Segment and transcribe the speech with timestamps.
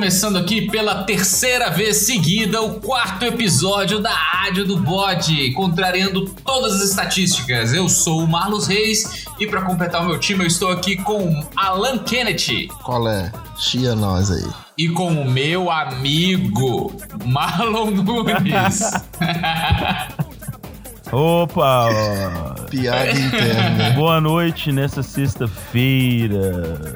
[0.00, 6.76] começando aqui pela terceira vez seguida o quarto episódio da Rádio do Bode, contrariando todas
[6.76, 7.74] as estatísticas.
[7.74, 11.46] Eu sou o Marlos Reis e para completar o meu time eu estou aqui com
[11.54, 12.68] Alan Kennedy.
[12.82, 13.30] Qual é?
[13.58, 14.50] Chia nós aí.
[14.78, 16.96] E com o meu amigo
[17.26, 18.80] Marlon Nunes.
[21.12, 22.54] Opa!
[22.70, 23.90] Piada interna.
[23.90, 26.94] Boa noite nessa sexta-feira,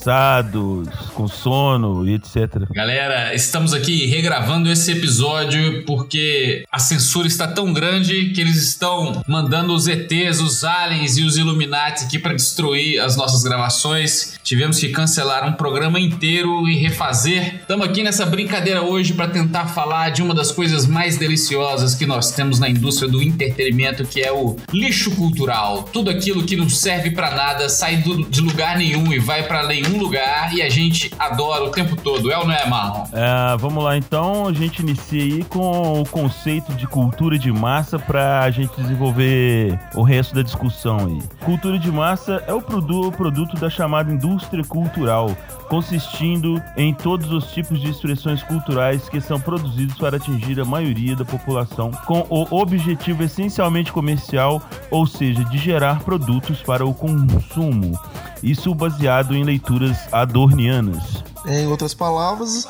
[0.00, 2.66] cansados, com sono e etc.
[2.70, 9.22] Galera, estamos aqui regravando esse episódio porque a censura está tão grande que eles estão
[9.28, 14.38] mandando os ETs, os aliens e os Illuminati aqui para destruir as nossas gravações.
[14.42, 17.56] Tivemos que cancelar um programa inteiro e refazer.
[17.56, 22.06] Estamos aqui nessa brincadeira hoje para tentar falar de uma das coisas mais deliciosas que
[22.06, 25.82] nós temos na indústria do entretenimento, que é o lixo cultural.
[25.92, 29.66] Tudo aquilo que não serve para nada, sai do, de lugar nenhum e vai para
[29.66, 32.30] nenhum lugar e a gente adora o tempo todo.
[32.30, 33.04] É ou não é, Marlon?
[33.12, 37.98] É, vamos lá então, a gente inicia aí com o conceito de cultura de massa
[37.98, 41.18] para a gente desenvolver o resto da discussão aí.
[41.44, 45.36] Cultura de massa é o produto, o produto da chamada indústria cultural,
[45.68, 51.14] consistindo em todos os tipos de expressões culturais que são produzidos para atingir a maioria
[51.14, 57.98] da população, com o objetivo essencialmente comercial, ou seja, de gerar produtos para o consumo.
[58.42, 61.22] Isso baseado em leituras adornianas.
[61.46, 62.66] Em outras palavras,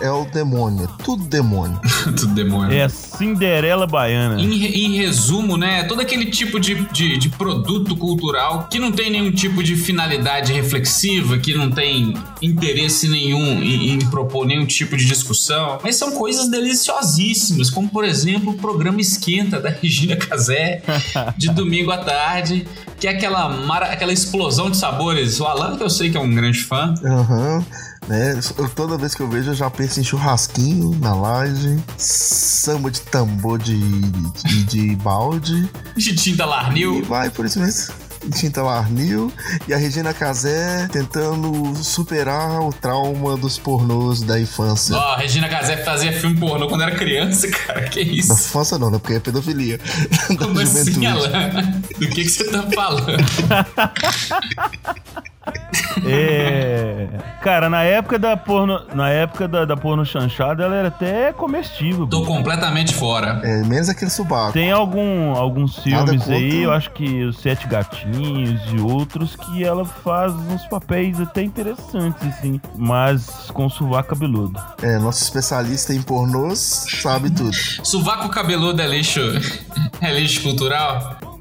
[0.00, 0.84] é o demônio.
[0.84, 1.78] É tudo demônio.
[2.04, 2.72] Tudo demônio.
[2.72, 4.40] É a Cinderela Baiana.
[4.40, 5.84] Em, em resumo, né?
[5.84, 10.52] Todo aquele tipo de, de, de produto cultural que não tem nenhum tipo de finalidade
[10.52, 16.12] reflexiva, que não tem interesse nenhum em, em propor nenhum tipo de discussão, mas são
[16.12, 20.82] coisas deliciosíssimas, como por exemplo o programa Esquenta da Regina Casé,
[21.36, 22.66] de domingo à tarde,
[22.98, 25.40] que é aquela, mara- aquela explosão de sabores.
[25.40, 27.64] O Alan, que eu sei que é um grande fã, Aham.
[28.08, 28.38] Né?
[28.58, 33.00] Eu- toda vez que eu vejo, eu já penso em churrasquinho na laje, samba de
[33.00, 33.78] tambor de,
[34.42, 35.68] de, de balde.
[35.96, 37.02] de tinta E Larnil.
[37.04, 37.94] vai por isso mesmo.
[38.34, 39.30] Tinta Larnil
[39.68, 44.96] e a Regina Casé tentando superar o trauma dos pornôs da infância.
[44.96, 47.82] Ó, a Regina Casé fazia filme pornô quando era criança, cara.
[47.88, 48.32] Que Da isso?
[48.32, 48.98] infância não, né?
[48.98, 49.78] Porque é pedofilia.
[50.30, 51.04] da Como assim.
[51.04, 51.82] Alan?
[51.98, 53.12] Do que, que você tá falando?
[56.06, 57.08] É.
[57.40, 58.80] Cara, na época da porno.
[58.94, 62.06] Na época da, da porno chanchada, ela era até comestível.
[62.06, 62.26] Tô pô.
[62.26, 63.40] completamente fora.
[63.42, 64.52] É, menos aquele subaco.
[64.52, 69.84] Tem algum, alguns filmes aí, eu acho que os Sete Gatinhos e outros, que ela
[69.84, 74.60] faz uns papéis até interessantes, assim, mas com sovaco cabeludo.
[74.82, 77.54] É, nosso especialista em pornôs sabe tudo.
[77.82, 79.20] Sovaco cabeludo é lixo.
[80.00, 81.33] É lixo cultural?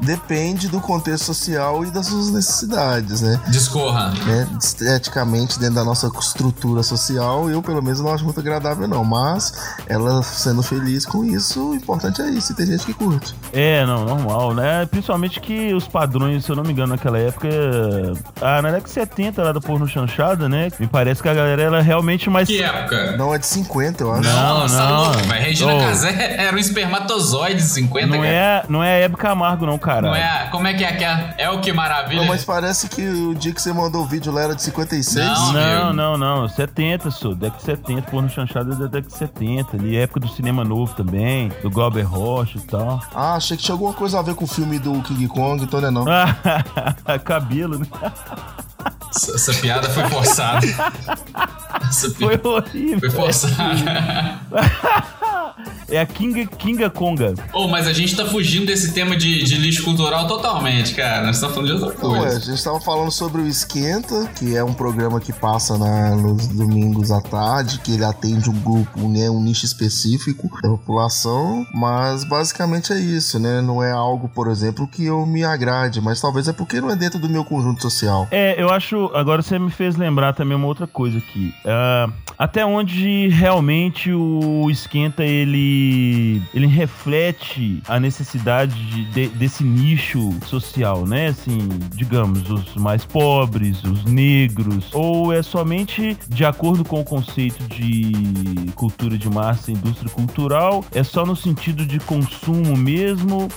[0.00, 3.40] Depende do contexto social e das suas necessidades, né?
[3.48, 4.10] Discorra.
[4.24, 4.48] né?
[4.60, 9.04] Esteticamente, dentro da nossa estrutura social, eu pelo menos não acho muito agradável, não.
[9.04, 9.52] Mas
[9.86, 12.52] ela sendo feliz com isso, o importante é isso.
[12.52, 13.34] E tem gente que curte.
[13.52, 14.86] É, não, normal, né?
[14.86, 17.48] Principalmente que os padrões, se eu não me engano, naquela época.
[18.40, 20.68] Ah, na década de 70 lá da porno chanchada, né?
[20.78, 22.48] Me parece que a galera era realmente mais.
[22.48, 23.16] Que época?
[23.16, 24.22] Não é de 50, eu acho.
[24.22, 25.04] Não, não.
[25.04, 25.80] louco, mas Regina Ô.
[25.80, 28.28] Casé era um espermatozoide de 50, Não cara.
[28.28, 30.02] é, não é a Hebe Camargo, não, cara.
[30.08, 31.34] Não é Como é que é aquela?
[31.38, 32.20] É o que maravilha?
[32.20, 35.26] Não, mas parece que o dia que você mandou o vídeo lá era de 56.
[35.26, 35.52] Não.
[35.52, 36.48] Não, não, não.
[36.48, 37.34] 70, sou.
[37.34, 39.76] Década de 70, porno chanchada é da década de 70.
[39.76, 43.00] Ali, época do cinema novo também, do Glauber Rocha e tal.
[43.14, 45.80] Ah, achei que tinha alguma coisa a ver com o filme do King Kong, então
[45.80, 46.04] não é não.
[47.24, 47.86] Cabelo, né?
[49.14, 50.66] Essa, essa piada foi forçada.
[51.88, 52.98] Essa pi- Foi horrível.
[53.00, 53.54] Foi forçada.
[55.90, 57.34] É a Kinga, Kinga Conga.
[57.52, 61.24] Ô, mas a gente tá fugindo desse tema de, de lixo cultural totalmente, cara.
[61.26, 62.40] Nós estamos falando de outra é, a coisa.
[62.40, 67.10] gente estava falando sobre o Esquenta, que é um programa que passa na- nos domingos
[67.10, 72.92] à tarde, que ele atende um grupo, né, um nicho específico da população, mas basicamente
[72.92, 73.60] é isso, né?
[73.62, 76.96] Não é algo, por exemplo, que eu me agrade, mas talvez é porque não é
[76.96, 78.26] dentro do meu conjunto social.
[78.30, 79.10] É, eu acho.
[79.14, 81.54] Agora você me fez lembrar também uma outra coisa aqui.
[81.64, 82.08] Ah,
[82.38, 91.06] até onde realmente o esquenta ele ele reflete a necessidade de- de- desse nicho social,
[91.06, 91.28] né?
[91.28, 91.58] Assim,
[91.94, 98.12] digamos, os mais pobres, os negros, ou é somente de acordo com o conceito de
[98.74, 103.48] cultura de massa, indústria cultural, é só no sentido de consumo mesmo,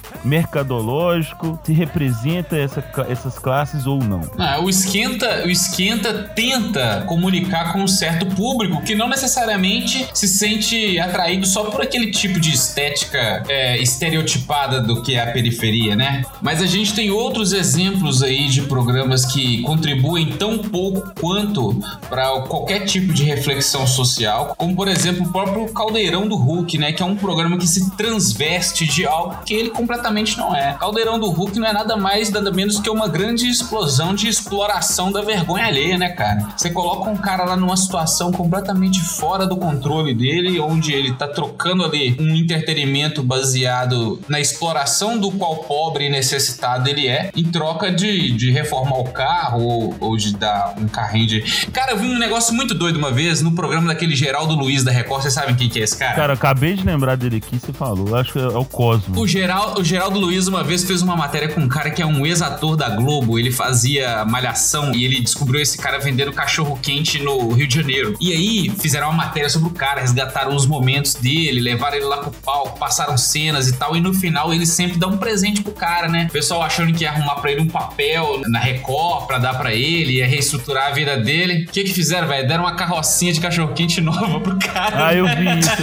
[0.61, 4.21] mercadológico, se representa essa, essas classes ou não.
[4.37, 10.27] Ah, o esquenta, o esquenta tenta comunicar com um certo público que não necessariamente se
[10.27, 15.95] sente atraído só por aquele tipo de estética é, estereotipada do que é a periferia,
[15.95, 16.23] né?
[16.41, 21.79] Mas a gente tem outros exemplos aí de programas que contribuem tão pouco quanto
[22.09, 26.91] para qualquer tipo de reflexão social, como por exemplo o próprio Caldeirão do Hulk, né?
[26.91, 30.75] Que é um programa que se transveste de algo que ele completamente não é.
[30.79, 35.11] Caldeirão do Hulk não é nada mais, nada menos que uma grande explosão de exploração
[35.11, 36.47] da vergonha alheia, né, cara?
[36.55, 41.27] Você coloca um cara lá numa situação completamente fora do controle dele, onde ele tá
[41.27, 41.50] trocando
[41.83, 47.91] ali um entretenimento baseado na exploração do qual pobre e necessitado ele é, em troca
[47.91, 51.41] de, de reformar o carro ou, ou de dar um carrinho de.
[51.71, 54.91] Cara, eu vi um negócio muito doido uma vez no programa daquele Geraldo Luiz da
[54.91, 55.23] Record.
[55.23, 56.15] Vocês sabem quem que é esse cara?
[56.15, 58.15] Cara, acabei de lembrar dele aqui, você falou.
[58.15, 59.19] Acho que é o Cosmo.
[59.19, 62.05] O, Geral, o Geraldo Luiz uma vez fez uma matéria com um cara que é
[62.05, 63.37] um ex-ator da Globo.
[63.37, 68.15] Ele fazia malhação e ele descobriu esse cara vendendo cachorro quente no Rio de Janeiro.
[68.19, 72.17] E aí fizeram uma matéria sobre o cara, resgataram os momentos dele, levaram ele lá
[72.17, 73.95] pro palco, passaram cenas e tal.
[73.95, 76.25] E no final ele sempre dá um presente pro cara, né?
[76.29, 79.73] O pessoal achando que ia arrumar pra ele um papel na Record pra dar pra
[79.73, 81.63] ele, ia reestruturar a vida dele.
[81.63, 82.47] O que que fizeram, velho?
[82.47, 85.07] Deram uma carrocinha de cachorro quente nova pro cara.
[85.07, 85.71] Ah, eu vi isso.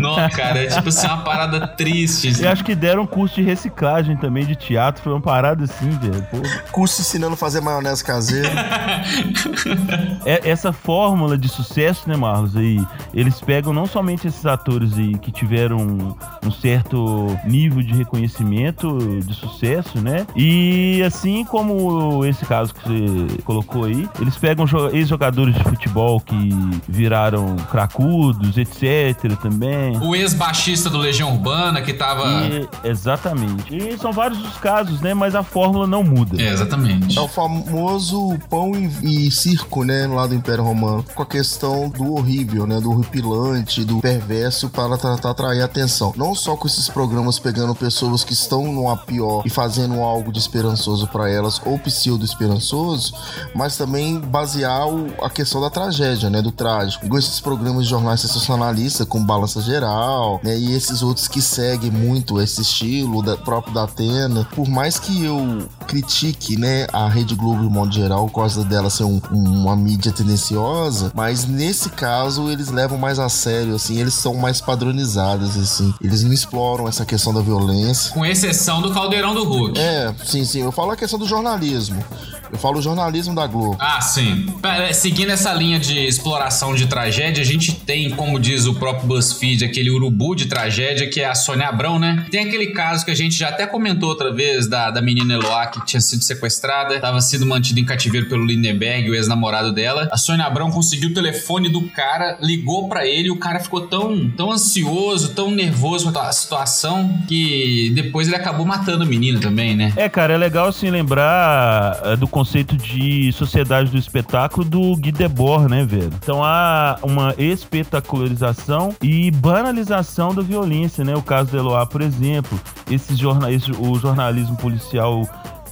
[0.00, 2.28] Não, cara, é tipo assim, uma parada triste.
[2.28, 2.44] Assim.
[2.44, 5.90] Eu acho que deram um curso de reciclagem também de teatro, foi uma parada assim,
[5.90, 6.26] velho.
[6.70, 8.48] Curso ensinando a fazer maionese caseira.
[10.24, 12.16] é, essa fórmula de sucesso, né,
[12.48, 16.14] Marlos, aí, eles pegam não somente esses atores aí que tiveram um,
[16.46, 20.26] um certo nível de reconhecimento, de sucesso, né?
[20.36, 26.50] E assim como esse caso que você colocou aí, eles pegam ex-jogadores de futebol que
[26.88, 29.36] viraram cracudos, etc.
[29.40, 29.96] também.
[29.98, 32.24] O ex-baixista do Legião Urbana que tava.
[32.46, 33.76] E, exatamente.
[33.76, 35.14] E são vários os casos, né?
[35.14, 36.40] Mas a fórmula não muda.
[36.40, 37.18] É, exatamente.
[37.18, 40.06] É o famoso pão e, e circo, né?
[40.06, 41.04] Lá do Império Romano.
[41.14, 42.80] Com a questão do horrível, né?
[42.80, 46.12] Do horripilante, do perverso para tratar atrair atenção.
[46.16, 50.38] Não só com esses programas pegando pessoas que estão numa pior e fazendo algo de
[50.38, 53.14] esperançoso para elas ou pseudo esperançoso,
[53.54, 57.06] mas também basear o, a questão da tragédia, né, do trágico.
[57.06, 61.90] Igual esses programas de jornais sensacionalistas com balança geral, né, e esses outros que seguem
[61.90, 64.46] muito esse estilo da, próprio da Atena.
[64.54, 68.90] Por mais que eu critique, né, a Rede Globo de modo geral, por causa dela
[68.90, 72.17] ser um, uma mídia tendenciosa, mas nesse caso
[72.50, 75.92] eles levam mais a sério, assim, eles são mais padronizados, assim.
[76.02, 78.12] Eles não exploram essa questão da violência.
[78.12, 79.78] Com exceção do Caldeirão do Hulk.
[79.78, 80.62] É, sim, sim.
[80.62, 82.02] Eu falo a questão do jornalismo.
[82.50, 83.76] Eu falo o jornalismo da Globo.
[83.78, 84.46] Ah, sim.
[84.62, 89.06] É, seguindo essa linha de exploração de tragédia, a gente tem, como diz o próprio
[89.06, 92.26] BuzzFeed, aquele urubu de tragédia que é a Sônia Abrão, né?
[92.30, 95.66] Tem aquele caso que a gente já até comentou outra vez da, da menina Eloá
[95.66, 100.08] que tinha sido sequestrada, estava sendo mantida em cativeiro pelo Lindenberg, o ex-namorado dela.
[100.10, 102.07] A Sônia Abrão conseguiu o telefone do cara,
[102.40, 107.90] ligou para ele, o cara ficou tão, tão ansioso, tão nervoso com a situação que
[107.94, 109.92] depois ele acabou matando a menina também, né?
[109.96, 115.12] É, cara, é legal assim lembrar é, do conceito de sociedade do espetáculo do Guy
[115.12, 116.12] Debord, né, velho?
[116.22, 121.14] Então há uma espetacularização e banalização da violência, né?
[121.14, 122.58] O caso do Eloá, por exemplo,
[122.90, 125.22] esse jornal, esse, o jornalismo policial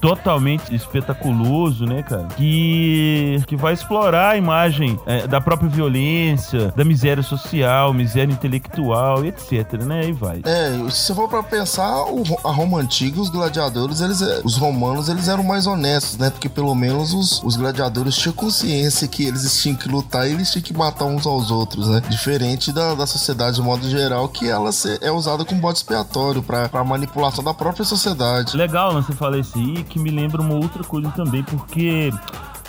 [0.01, 2.29] totalmente espetaculoso, né, cara?
[2.37, 9.25] Que, que vai explorar a imagem é, da própria violência, da miséria social, miséria intelectual,
[9.25, 10.09] etc, né?
[10.09, 10.43] E vai.
[10.45, 14.57] É, se você for pra pensar, o, a Roma antiga, os gladiadores, eles, é, os
[14.57, 16.31] romanos, eles eram mais honestos, né?
[16.31, 20.51] Porque pelo menos os, os gladiadores tinham consciência que eles tinham que lutar e eles
[20.51, 22.03] tinham que matar uns aos outros, né?
[22.09, 26.69] Diferente da, da sociedade de modo geral, que ela é usada como bode expiatório pra,
[26.69, 28.57] pra manipulação da própria sociedade.
[28.57, 29.03] Legal, né?
[29.03, 32.11] Você fala isso aí, que me lembra uma outra coisa também, porque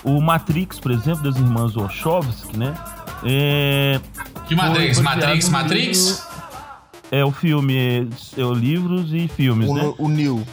[0.03, 2.73] o Matrix, por exemplo, das irmãs Wachowski, né?
[3.23, 3.99] É,
[4.47, 4.99] que Matrix?
[4.99, 6.27] Matrix, Matrix?
[7.11, 9.93] É o filme, é, é o livros e filmes, o, né?
[9.97, 10.43] O New.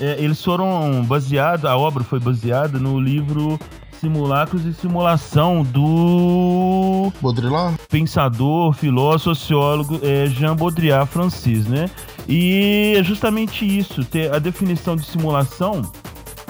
[0.00, 3.58] É, eles foram baseados, a obra foi baseada no livro
[4.00, 7.78] Simulacros e Simulação do Baudrillard?
[7.88, 11.88] pensador, filósofo, sociólogo é, Jean Baudrillard Francis, né?
[12.28, 15.90] E é justamente isso, ter a definição de simulação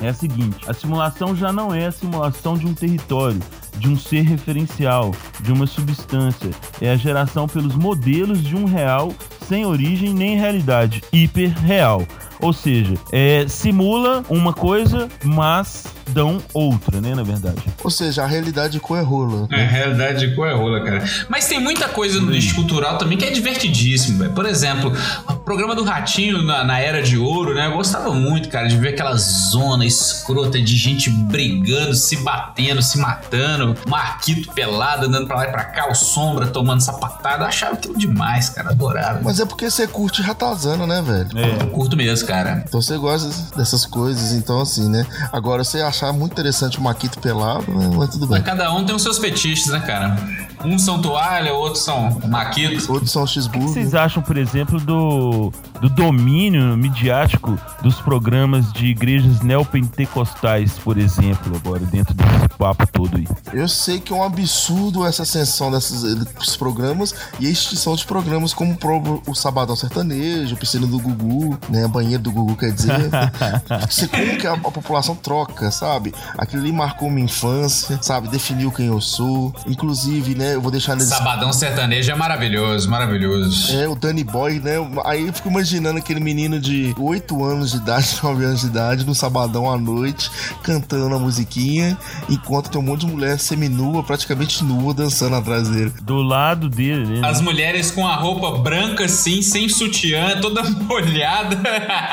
[0.02, 3.40] é a seguinte: a simulação já não é a simulação de um território,
[3.78, 6.50] de um ser referencial, de uma substância.
[6.80, 9.14] É a geração pelos modelos de um real
[9.46, 12.06] sem origem nem realidade, hiperreal.
[12.42, 17.62] Ou seja, é, simula uma coisa, mas dão outra, né, na verdade.
[17.82, 19.46] Ou seja, a realidade com é rola.
[19.50, 21.04] É, a realidade com é rola, cara.
[21.28, 24.32] Mas tem muita coisa no nicho cultural também que é divertidíssimo, velho.
[24.32, 24.92] Por exemplo,
[25.28, 27.66] o programa do Ratinho na, na, Era de Ouro, né?
[27.66, 32.98] Eu gostava muito, cara, de ver aquela zona escrota de gente brigando, se batendo, se
[32.98, 37.44] matando, Marquito pelado andando pra lá e pra cá, o Sombra tomando sapatada.
[37.44, 38.70] Eu achava aquilo demais, cara.
[38.70, 39.20] Adorava.
[39.22, 41.38] Mas é porque você curte ratazana, né, velho?
[41.38, 41.62] É.
[41.62, 42.31] Eu curto mesmo, cara.
[42.66, 45.06] Então você gosta dessas coisas, então assim, né?
[45.32, 47.90] Agora, você achar muito interessante o Maquito pelado, né?
[47.96, 48.38] mas tudo bem.
[48.38, 50.16] Mas cada um tem os seus fetiches, né, cara?
[50.64, 52.88] Uns são toalha, outros são maquitos.
[52.88, 53.68] Outros são cheeseburger.
[53.68, 60.78] O que vocês acham, por exemplo, do, do domínio midiático dos programas de igrejas neopentecostais,
[60.78, 63.26] por exemplo, agora, dentro desse papo todo aí?
[63.52, 68.54] Eu sei que é um absurdo essa ascensão desses programas e a extinção de programas
[68.54, 68.78] como
[69.26, 71.86] o Sabadão Sertanejo, Piscina do Gugu, né?
[71.88, 73.10] Banheiro do Gugu, quer dizer.
[73.88, 76.14] Você como que a, a população troca, sabe?
[76.36, 78.28] Aquilo ali marcou minha infância, sabe?
[78.28, 79.54] Definiu quem eu sou.
[79.66, 80.51] Inclusive, né?
[80.52, 81.08] Eu vou deixar nesse.
[81.08, 83.76] Sabadão sertanejo é maravilhoso, maravilhoso.
[83.76, 84.74] É, o Danny Boy, né?
[85.04, 89.06] Aí eu fico imaginando aquele menino de 8 anos de idade, 9 anos de idade,
[89.06, 90.30] no sabadão à noite,
[90.62, 91.96] cantando a musiquinha,
[92.28, 95.92] enquanto tem um monte de mulher seminua, praticamente nua, dançando atrás dele.
[96.02, 97.28] Do lado dele, né?
[97.28, 101.58] As mulheres com a roupa branca, assim, sem sutiã, toda molhada.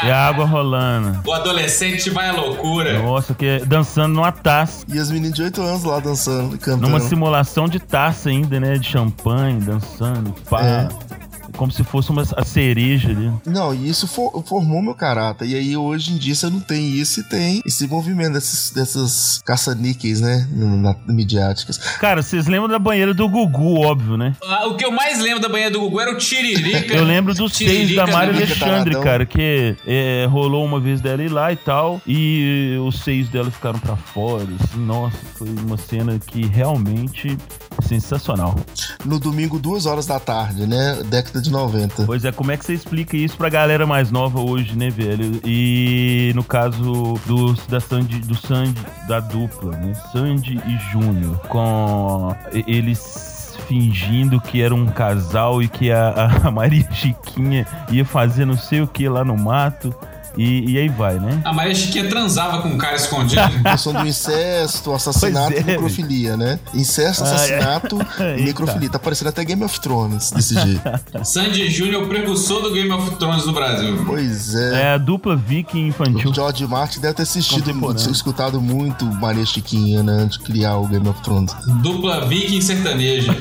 [0.04, 1.20] E a água rolando.
[1.26, 3.02] O adolescente vai à loucura.
[3.02, 4.86] Nossa, que é dançando numa taça.
[4.88, 6.88] E as meninas de 8 anos lá dançando, cantando.
[6.88, 8.78] Numa simulação de taça ainda, né?
[8.78, 10.62] De champanhe, dançando, pá.
[10.64, 11.29] É
[11.60, 13.30] como se fosse uma a cereja ali.
[13.46, 15.46] Não, e isso for, formou meu caráter.
[15.46, 19.42] E aí hoje em dia você não tem isso e tem esse movimento desses, dessas
[19.46, 20.48] caça-níqueis, né?
[20.54, 21.78] Na, midiáticas.
[22.00, 24.38] Cara, vocês lembram da banheira do Gugu, óbvio, né?
[24.42, 26.94] Ah, o que eu mais lembro da banheira do Gugu era o Tiririca.
[26.96, 31.30] eu lembro dos seis da Mário Alexandre, cara, que é, rolou uma vez dela ir
[31.30, 34.48] lá e tal, e os seis dela ficaram para fora.
[34.64, 37.38] Assim, nossa, foi uma cena que realmente
[37.82, 38.56] sensacional.
[39.04, 41.02] No domingo, duas horas da tarde, né?
[41.06, 42.06] Década de de 90.
[42.06, 45.42] Pois é, como é que você explica isso pra galera mais nova hoje, né, velho?
[45.44, 49.94] E no caso do, da Sandy, do Sandy, da dupla, né?
[50.12, 56.88] Sandy e Júnior, com eles fingindo que era um casal e que a, a Maria
[56.92, 59.94] Chiquinha ia fazer não sei o que lá no mato.
[60.40, 61.42] E, e, aí vai, né?
[61.44, 63.42] A Maria Chiquinha transava com um cara escondido.
[63.66, 66.58] A questão do incesto, assassinato é, e necrofilia, né?
[66.74, 68.40] Incesto, assassinato ah, é.
[68.40, 68.90] e necrofilia.
[68.90, 70.82] Tá parecendo até Game of Thrones desse jeito.
[71.26, 74.02] Sandy Júnior, precursor do Game of Thrones no Brasil.
[74.06, 74.82] Pois é.
[74.82, 76.32] É a dupla viking infantil.
[76.32, 77.70] O George Martin deve ter assistido,
[78.10, 80.14] escutado muito Maria Chiquinha, né?
[80.24, 81.54] Antes de criar o Game of Thrones.
[81.82, 83.36] Dupla viking sertaneja.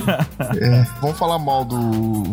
[0.60, 0.84] é.
[1.00, 2.24] Vamos falar mal do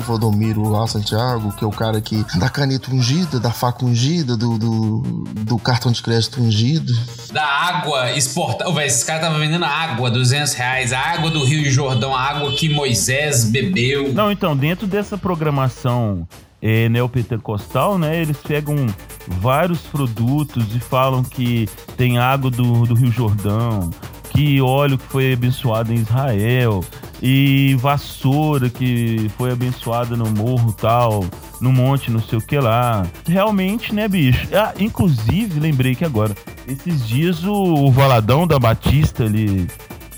[0.00, 4.36] Valdomiro lá, Santiago, que é o cara que dá caneta ungida, da faca ungida ungida,
[4.36, 4.98] do, do,
[5.44, 6.92] do, cartão de crédito ungido.
[7.32, 8.70] Da água exportada.
[8.72, 10.92] Véi, esse cara tava vendendo água, 200 reais.
[10.92, 14.12] A água do Rio Jordão, a água que Moisés bebeu.
[14.12, 16.26] Não, então, dentro dessa programação
[16.60, 18.20] é, neopentecostal, né?
[18.20, 18.86] Eles pegam
[19.26, 23.90] vários produtos e falam que tem água do, do Rio Jordão,
[24.30, 26.84] que óleo que foi abençoado em Israel,
[27.22, 31.24] e vassoura que foi abençoada no morro tal,
[31.60, 33.06] no monte, não sei o que lá.
[33.26, 34.48] Realmente, né, bicho?
[34.54, 36.34] Ah, inclusive, lembrei que agora,
[36.66, 39.66] esses dias o, o Valadão da Batista ali,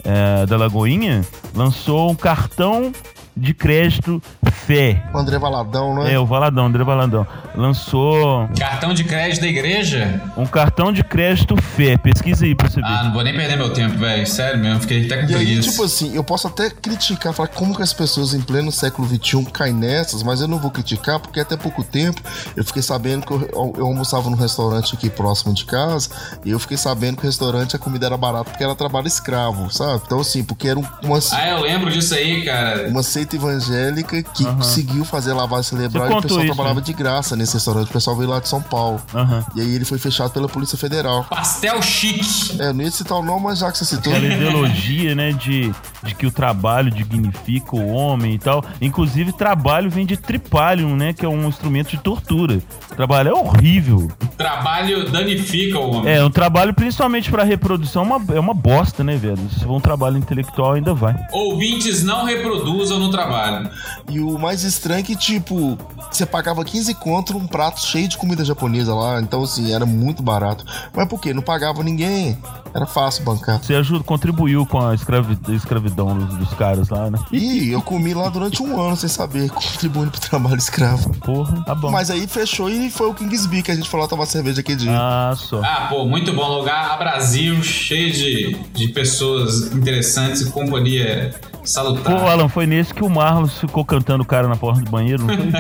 [0.04, 2.92] é, da Lagoinha, lançou um cartão
[3.36, 5.02] de crédito Fé.
[5.12, 6.14] O André Valadão, não é?
[6.14, 7.26] É, o Valadão, André Valadão.
[7.54, 8.48] Lançou.
[8.58, 10.22] Cartão de crédito da igreja?
[10.36, 11.96] Um cartão de crédito Fé.
[11.96, 12.86] Pesquisa aí pra você ver.
[12.86, 14.26] Ah, não vou nem perder meu tempo, velho.
[14.26, 15.68] Sério mesmo, fiquei até com e preguiça.
[15.68, 19.08] Aí, tipo assim, eu posso até criticar, falar como que as pessoas em pleno século
[19.08, 22.20] XXI caem nessas, mas eu não vou criticar porque até pouco tempo
[22.56, 26.08] eu fiquei sabendo que eu, eu almoçava num restaurante aqui próximo de casa
[26.44, 29.70] e eu fiquei sabendo que o restaurante a comida era barata porque era trabalho escravo,
[29.70, 30.02] sabe?
[30.04, 31.18] Então, assim, porque era uma.
[31.32, 32.88] Ah, eu lembro disso aí, cara.
[32.88, 34.56] Uma seita evangélica que uhum.
[34.56, 36.86] conseguiu fazer lavagem cerebral e o pessoal isso, trabalhava né?
[36.86, 37.88] de graça nesse restaurante.
[37.88, 39.00] O pessoal veio lá de São Paulo.
[39.14, 39.44] Uhum.
[39.56, 41.24] E aí ele foi fechado pela Polícia Federal.
[41.24, 42.60] Pastel chique!
[42.60, 44.12] É, eu não ia citar o nome, mas já que você citou.
[44.12, 45.72] Aquela ideologia, né, de,
[46.02, 48.64] de que o trabalho dignifica o homem e tal.
[48.80, 52.60] Inclusive, trabalho vem de tripalium, né, que é um instrumento de tortura.
[52.96, 54.10] Trabalho é horrível.
[54.36, 56.12] Trabalho danifica o homem.
[56.12, 59.38] É, um trabalho principalmente para reprodução é uma, é uma bosta, né, velho?
[59.50, 61.14] Se for um trabalho intelectual, ainda vai.
[61.32, 63.70] Ouvintes não reproduzam no trabalho.
[64.10, 65.78] E o mais estranho é que, tipo,
[66.10, 69.20] você pagava 15 conto um prato cheio de comida japonesa lá.
[69.20, 70.64] Então, assim, era muito barato.
[70.94, 71.32] Mas por quê?
[71.32, 72.38] Não pagava ninguém.
[72.74, 73.62] Era fácil bancar.
[73.62, 77.18] Você ajuda, contribuiu com a escravidão, escravidão dos, dos caras lá, né?
[77.30, 81.14] Ih, eu comi lá durante um ano sem saber, contribuindo pro trabalho escravo.
[81.18, 81.90] Porra, tá bom.
[81.90, 84.92] Mas aí fechou e foi o Kingsby que a gente falou tomar cerveja aquele dia.
[84.92, 85.60] Ah, só.
[85.62, 86.92] Ah, pô, muito bom lugar.
[86.92, 91.34] A Brasil, cheio de, de pessoas interessantes e companhia
[91.64, 92.18] salutar.
[92.18, 95.24] Pô, Alan, foi nesse que o Marlos ficou cantando o cara na porta do banheiro,
[95.24, 95.52] não foi?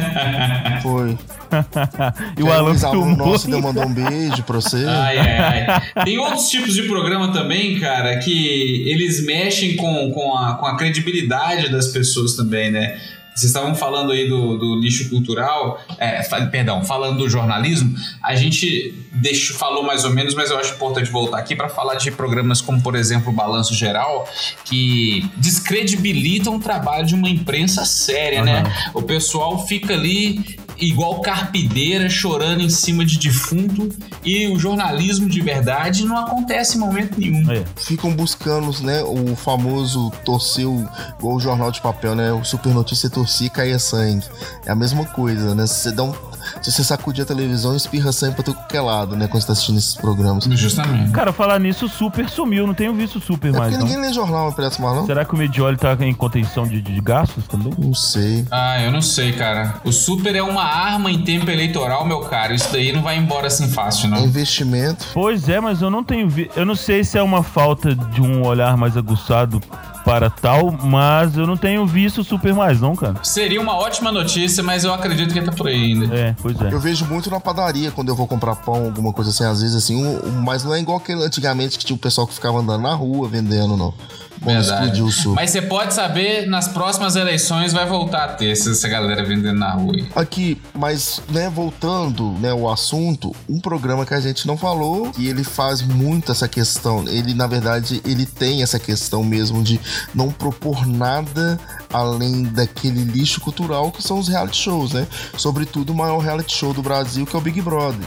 [0.82, 1.18] Foi.
[2.38, 3.16] e o Alan filmou.
[3.16, 4.84] nosso deu mandou um beijo pra você.
[4.86, 6.04] Ai, ai, ai.
[6.04, 10.76] Tem outros tipos de programa também, cara, que eles mexem com, com, a, com a
[10.76, 12.98] credibilidade das pessoas também, né?
[13.34, 18.94] Vocês estavam falando aí do, do lixo cultural, é, perdão, falando do jornalismo, a gente
[19.12, 22.60] deixou, falou mais ou menos, mas eu acho importante voltar aqui para falar de programas
[22.60, 24.28] como, por exemplo, o Balanço Geral,
[24.64, 28.62] que descredibilitam o trabalho de uma imprensa séria, né?
[28.92, 33.88] O pessoal fica ali igual carpideira chorando em cima de defunto
[34.24, 37.50] e o jornalismo de verdade não acontece em momento nenhum.
[37.50, 37.64] É.
[37.76, 40.88] Ficam buscando, né, o famoso torceu,
[41.18, 42.32] igual o jornal de papel, né?
[42.32, 44.26] O super notícia torcia e caía sangue.
[44.66, 45.66] É a mesma coisa, né?
[45.66, 46.14] Você dá um.
[46.60, 49.26] Se você sacudir a televisão, espirra sangue pra todo qualquer lado, né?
[49.28, 50.44] Quando você tá assistindo esses programas.
[50.44, 51.10] Justamente.
[51.12, 52.66] Cara, falar nisso, o Super sumiu.
[52.66, 53.86] Não tenho visto o Super É mais, porque não.
[53.86, 55.06] ninguém lê jornal, parece mais, não?
[55.06, 57.72] Será que o Medioli tá em contenção de, de gastos também?
[57.78, 58.44] Não sei.
[58.50, 59.74] Ah, eu não sei, cara.
[59.84, 62.54] O super é uma arma em tempo eleitoral, meu caro.
[62.54, 64.24] Isso daí não vai embora assim fácil, É não.
[64.24, 65.06] investimento.
[65.12, 66.50] Pois é, mas eu não tenho vi...
[66.56, 69.60] Eu não sei se é uma falta de um olhar mais aguçado
[70.04, 73.14] para tal, mas eu não tenho visto o Super mais, não, cara.
[73.22, 76.12] Seria uma ótima notícia, mas eu acredito que tá por aí ainda.
[76.12, 76.74] É, pois é.
[76.74, 79.76] Eu vejo muito na padaria quando eu vou comprar pão, alguma coisa assim, às vezes
[79.76, 80.02] assim,
[80.44, 83.28] mas não é igual aquele antigamente que tinha o pessoal que ficava andando na rua
[83.28, 83.94] vendendo, não.
[84.42, 84.80] Quando Verdade.
[84.82, 85.34] explodiu o suco.
[85.36, 89.70] Mas você pode saber, nas próximas eleições vai voltar a ter essa galera vendendo na
[89.72, 89.92] rua.
[89.94, 90.08] aí.
[90.16, 95.26] Aqui, mas, né, voltando, né, o assunto, um programa que a gente não falou, que
[95.28, 99.80] ele faz muito essa questão, ele, na verdade, ele tem essa questão mesmo de
[100.14, 101.58] não propor nada
[101.92, 105.06] além daquele lixo cultural que são os reality shows, né?
[105.36, 108.06] Sobretudo o maior reality show do Brasil, que é o Big Brother.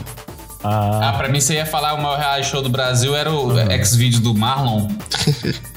[0.64, 3.58] Ah, Ah, pra mim você ia falar o maior reality show do Brasil era o
[3.70, 4.88] ex-vídeo do Marlon.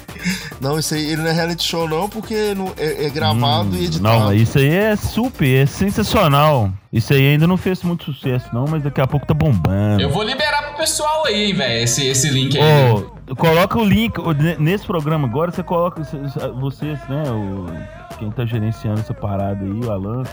[0.59, 3.85] Não, isso aí, ele não é reality show não, porque não- é, é gravado e
[3.85, 4.03] editado.
[4.03, 6.71] Não, mas isso aí é super, é sensacional.
[6.91, 10.01] Isso aí ainda não fez muito sucesso, não, mas daqui a pouco tá bombando.
[10.01, 12.91] Eu vou liberar pro pessoal aí, velho, esse, esse link aí.
[12.91, 14.13] Ô, coloca o link
[14.57, 17.67] nesse programa agora, você coloca cê- cê- vocês, né, o,
[18.19, 20.23] quem tá gerenciando essa parada aí, o Alan,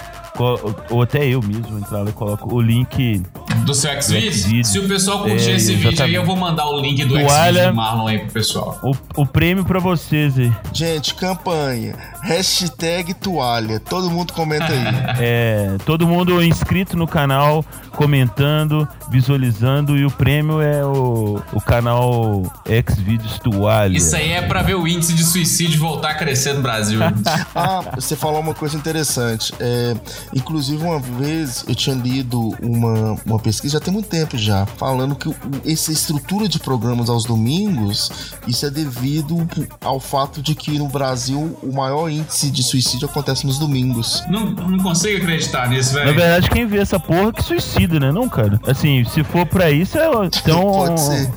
[0.90, 3.22] ou até eu mesmo entrar lá e coloco o link
[3.64, 4.66] Do seu Xvideos?
[4.68, 6.14] Se o pessoal curtir É, esse vídeo aí, exatamente.
[6.16, 7.52] eu vou mandar o link do Toalha.
[7.52, 8.78] Xvideos do Marlon aí pro pessoal.
[8.82, 10.52] o, o prêmio pra vocês aí.
[10.72, 11.94] Gente, campanha.
[12.22, 13.78] Hashtag toalha.
[13.80, 15.16] Todo mundo comenta aí.
[15.18, 22.42] É, todo mundo inscrito no canal, comentando, visualizando e o prêmio é o, o canal
[22.90, 23.96] Xvideos Toalha.
[23.96, 27.00] Isso aí é pra ver o índice de suicídio voltar a crescer no Brasil.
[27.54, 29.52] Ah, você falou uma coisa interessante.
[29.60, 29.94] É,
[30.34, 35.14] inclusive, uma vez eu tinha lido uma, uma pesquisa, já tem muito tempo já, falando
[35.14, 35.34] que o-
[35.64, 38.10] essa estrutura de programas aos domingos,
[38.46, 39.46] isso é devido
[39.80, 44.22] ao fato de que no Brasil o maior índice de suicídio acontece nos domingos.
[44.28, 46.14] não, não consigo acreditar nisso, Na velho.
[46.16, 48.12] verdade, quem vê essa porra que suicida, né?
[48.12, 48.60] Não, cara.
[48.66, 50.06] Assim, se for pra isso, é.
[50.26, 50.62] Então.
[50.86, 51.30] Pode ser.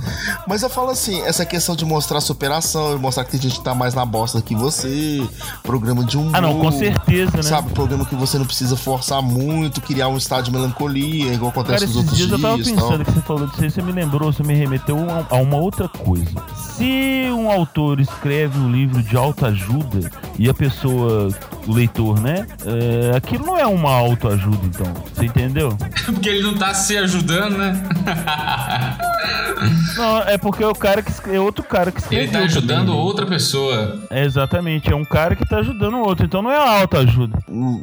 [0.48, 3.74] Mas eu falo assim, essa questão de mostrar superação, mostrar que tem gente que tá
[3.74, 5.28] mais na bosta que você,
[5.64, 6.29] programa de humor.
[6.34, 7.44] Ah, não, com certeza, né?
[7.44, 11.64] Sabe, programa que você não precisa forçar muito, criar um estado de melancolia, igual Cara,
[11.76, 12.40] acontece nos esses outros dias dias.
[12.42, 12.74] eu tava tal.
[12.90, 14.98] pensando que você falou disso aí, você me lembrou, você me remeteu
[15.32, 16.32] a- uma outra coisa.
[16.56, 21.30] Se um autor escreve um livro de autoajuda e a pessoa,
[21.68, 22.48] o leitor, né?
[22.66, 24.88] é, aquilo não é uma autoajuda, então.
[25.14, 25.76] Você entendeu?
[26.06, 27.82] Porque ele não tá se ajudando, né?
[29.98, 32.24] Não, é porque é o cara que é outro cara que escreveu.
[32.24, 32.94] Ele tá ajudando né?
[32.96, 34.00] outra pessoa.
[34.10, 37.40] É, exatamente, é um cara que tá ajudando o outro, então não é autoajuda.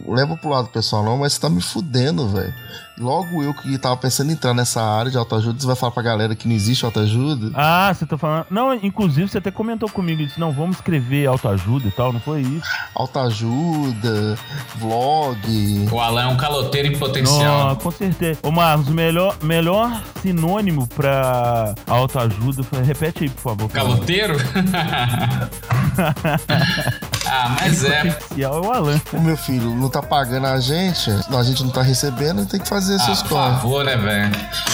[0.07, 2.53] Leva pro lado pessoal, não, mas você tá me fudendo, velho.
[2.99, 6.03] Logo eu que tava pensando em entrar nessa área de autoajuda, você vai falar pra
[6.03, 7.51] galera que não existe autoajuda?
[7.55, 8.47] Ah, você tá falando.
[8.51, 12.41] Não, inclusive você até comentou comigo, disse, não, vamos escrever autoajuda e tal, não foi
[12.41, 12.67] isso?
[12.95, 14.39] Autoajuda,
[14.77, 15.89] vlog.
[15.93, 17.69] O Alan é um caloteiro em potencial.
[17.69, 18.41] Não, com certeza.
[18.43, 23.69] Ô Marcos, o melhor, melhor sinônimo pra autoajuda, foi- repete aí, por favor.
[23.69, 24.37] Caloteiro?
[27.27, 28.05] ah, mas é.
[28.13, 29.01] Potencial é o Alan.
[29.13, 32.69] Ô meu filho, não tá pagando a gente, a gente não tá recebendo, tem que
[32.69, 33.55] fazer Ah, essas por coisas.
[33.61, 34.31] favor, né, velho?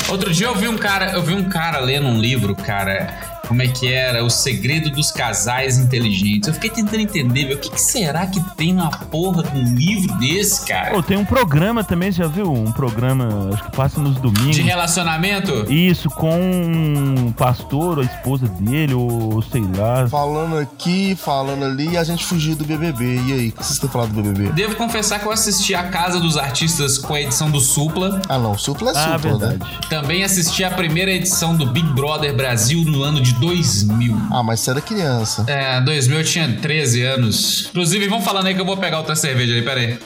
[0.09, 3.32] Outro dia eu vi um cara, eu vi um cara lendo um livro, cara.
[3.53, 4.25] Como é que era?
[4.25, 6.49] O segredo dos casais inteligentes.
[6.49, 9.75] Eu fiquei tentando entender, meu, o que, que será que tem na porra de um
[9.75, 10.91] livro desse, cara?
[10.93, 12.51] Pô, tem um programa também, já viu?
[12.51, 14.57] Um programa, acho que passa nos domingos.
[14.57, 15.71] De relacionamento?
[15.71, 20.09] Isso, com um pastor, a esposa dele, ou sei lá.
[20.09, 23.05] Falando aqui, falando ali, a gente fugiu do BBB.
[23.27, 24.53] E aí, o que vocês têm falado do BBB?
[24.53, 28.23] Devo confessar que eu assisti a Casa dos Artistas com a edição do Supla.
[28.31, 29.47] Ah, não, Supla é Ah, Supla, né?
[29.49, 29.79] verdade.
[29.91, 34.17] Também assisti a primeira edição do Big Brother Brasil no ano de 2000.
[34.31, 35.45] Ah, mas você era criança.
[35.49, 37.67] É, 2000 eu tinha 13 anos.
[37.71, 39.99] Inclusive, vão falando aí que eu vou pegar outra cerveja ali, pera aí.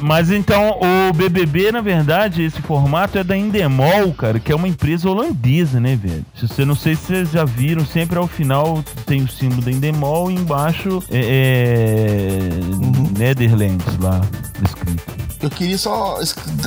[0.00, 4.68] Mas então, o BBB, na verdade, esse formato é da Endemol, cara, que é uma
[4.68, 6.24] empresa holandesa, né, velho?
[6.34, 9.72] Se você não sei se vocês já viram, sempre ao final tem o símbolo da
[9.72, 14.20] Endemol e embaixo é, é Netherlands lá
[14.64, 15.17] escrito.
[15.40, 16.18] Eu queria só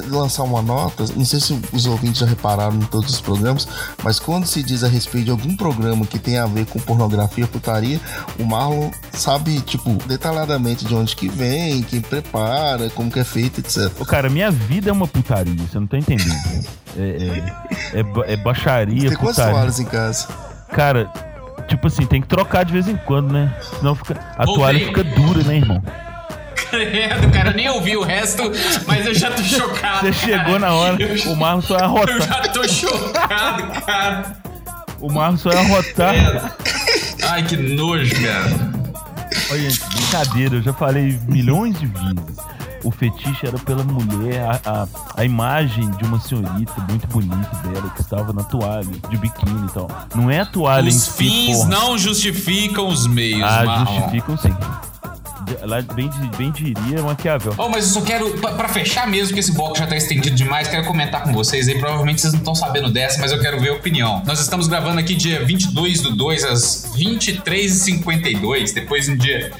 [0.08, 3.68] lançar uma nota, não sei se os ouvintes já repararam em todos os programas,
[4.02, 7.46] mas quando se diz a respeito de algum programa que tem a ver com pornografia,
[7.48, 8.00] putaria,
[8.40, 13.60] o Marlon sabe, tipo, detalhadamente de onde que vem, quem prepara, como que é feito,
[13.60, 13.92] etc.
[14.00, 16.32] Ô, cara, minha vida é uma putaria, você não tá entendendo.
[16.98, 17.44] É,
[17.94, 19.54] é, é, é baixaria, Tem putaria.
[19.54, 20.28] toalhas em casa?
[20.70, 21.12] Cara,
[21.68, 23.54] tipo assim, tem que trocar de vez em quando, né?
[23.78, 25.82] Senão fica, a toalha fica dura, né, irmão?
[26.72, 28.44] Credo, cara, eu nem ouvi o resto,
[28.88, 30.08] mas eu já tô chocado.
[30.08, 34.38] Você chegou na hora, Eu o Marlon só ia Eu já tô chocado, cara.
[35.00, 36.14] O Marlon arrotar.
[36.14, 36.52] Credo.
[37.24, 38.72] Ai, que nojo, cara.
[39.52, 42.42] Olha, brincadeira, eu já falei milhões de vezes.
[42.84, 47.92] O fetiche era pela mulher, a, a, a imagem de uma senhorita muito bonita dela
[47.96, 49.88] que estava na toalha, de biquíni e tal.
[50.16, 51.70] Não é a toalha em Os si, fins porra.
[51.70, 53.86] não justificam os meios, Ah, Marlon.
[54.00, 54.56] justificam sim.
[55.64, 57.54] Lá, bem, bem diria Maquiavel.
[57.58, 60.68] Oh, mas eu só quero, pra fechar mesmo, que esse bloco já tá estendido demais,
[60.68, 61.80] quero comentar com vocês aí.
[61.80, 64.22] Provavelmente vocês não estão sabendo dessa, mas eu quero ver a opinião.
[64.26, 69.52] Nós estamos gravando aqui dia 22 do 2 às 23h52, depois de um dia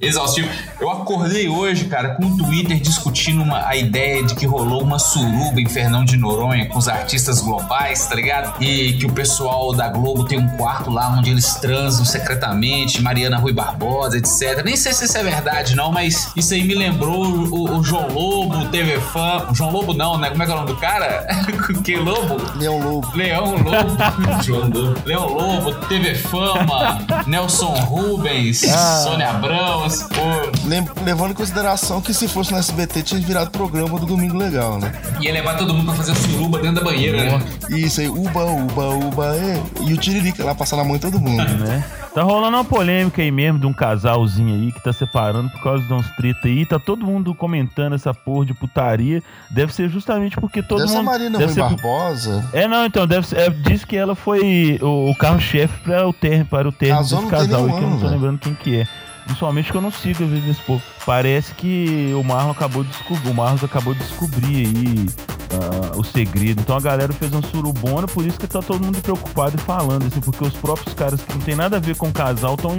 [0.00, 0.48] exaustivo.
[0.80, 4.98] Eu acordei hoje, cara, com o Twitter discutindo uma, a ideia de que rolou uma
[4.98, 8.62] suruba em Fernão de Noronha com os artistas globais, tá ligado?
[8.62, 13.38] E que o pessoal da Globo tem um quarto lá onde eles transam secretamente, Mariana
[13.38, 14.62] Rui Barbosa, etc.
[14.64, 18.08] Nem sei se isso é verdade, não, mas isso aí me lembrou o, o João
[18.08, 19.46] Lobo, TV Fã.
[19.52, 20.30] João Lobo não, né?
[20.30, 21.26] Como é que é o nome do cara?
[21.84, 22.36] que Lobo?
[22.56, 23.16] Leão Lobo.
[23.16, 23.96] Leão Lobo,
[24.44, 24.94] João Lobo.
[25.04, 29.02] Leão Lobo, TV Fama, Nelson Rubens, Ah.
[29.04, 29.87] Sônia Abrams.
[29.88, 34.36] Pô, Lem- levando em consideração que se fosse no SBT tinha virado programa do Domingo
[34.36, 34.92] Legal, né?
[35.20, 37.42] ia levar todo mundo pra fazer suruba dentro da banheira, né?
[37.70, 39.60] Isso aí, uba, uba, uba, é.
[39.82, 41.42] E o Tiririca lá passar na mão em todo mundo.
[41.58, 41.84] né?
[42.14, 45.84] Tá rolando uma polêmica aí mesmo de um casalzinho aí que tá separando por causa
[45.84, 46.66] de uns treta aí.
[46.66, 49.22] Tá todo mundo comentando essa porra de putaria.
[49.50, 51.06] Deve ser justamente porque todo Deve ser a mundo.
[51.06, 52.44] Marina deve Rui ser Barbosa.
[52.52, 53.36] É, não, então, deve ser.
[53.38, 57.26] É, diz que ela foi o, o carro-chefe para o termo, para o termo desse
[57.28, 58.10] casal aí, que eu não tô velho.
[58.10, 58.88] lembrando quem que é.
[59.28, 60.82] Principalmente que eu não sigo às vezes esse povo.
[61.04, 63.30] Parece que o Marlon acabou de descobrir.
[63.30, 65.06] O Marlon acabou de descobrir aí
[65.52, 66.62] ah, o segredo.
[66.62, 70.06] Então a galera fez um surubona, por isso que tá todo mundo preocupado e falando,
[70.06, 72.78] assim, porque os próprios caras que não tem nada a ver com o casal estão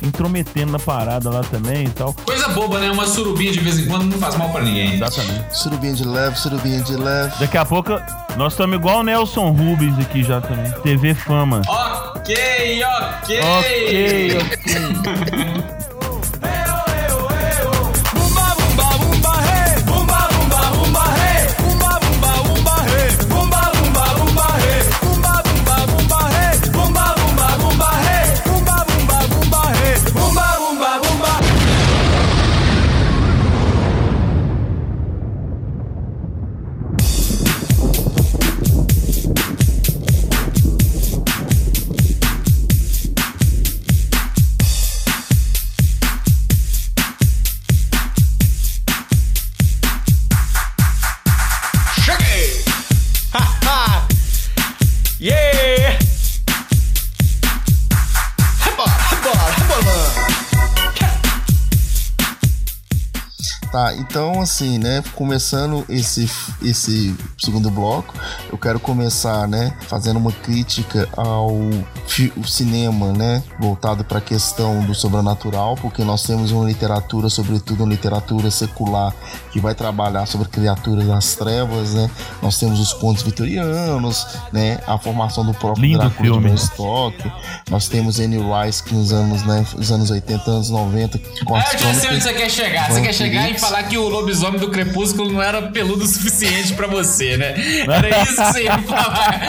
[0.00, 2.14] intrometendo na parada lá também e tal.
[2.14, 2.92] Coisa boba, né?
[2.92, 4.94] Uma surubinha de vez em quando não faz mal pra ninguém.
[4.94, 5.58] Exatamente.
[5.58, 7.34] Surubinha de leve, surubinha de leve.
[7.40, 8.00] Daqui a pouco
[8.36, 10.70] nós estamos igual o Nelson Rubens aqui já também.
[10.82, 11.62] TV Fama.
[11.66, 13.40] Ok, ok.
[13.40, 15.77] Ok, ok.
[64.48, 66.28] Assim, né, começando esse,
[66.62, 68.14] esse segundo bloco,
[68.50, 71.52] eu quero começar, né, fazendo uma crítica ao
[72.46, 77.90] cinema, né, voltado para a questão do sobrenatural, porque nós temos uma literatura, sobretudo uma
[77.90, 79.12] literatura secular,
[79.52, 82.10] que vai trabalhar sobre criaturas das trevas, né,
[82.42, 86.42] nós temos os contos vitorianos, né, a formação do próprio Lindo Drácula filme.
[86.42, 87.32] de Bram Stoker,
[87.70, 91.60] nós temos Annie Rice que nos anos, né, os anos 80, anos 90, com Ah,
[91.60, 92.90] as eu já sei onde você quer chegar.
[92.90, 96.72] Você quer chegar e falar que o lobisomem do crepúsculo não era peludo o suficiente
[96.74, 97.54] pra você, né?
[97.86, 99.40] Era isso que você ia falar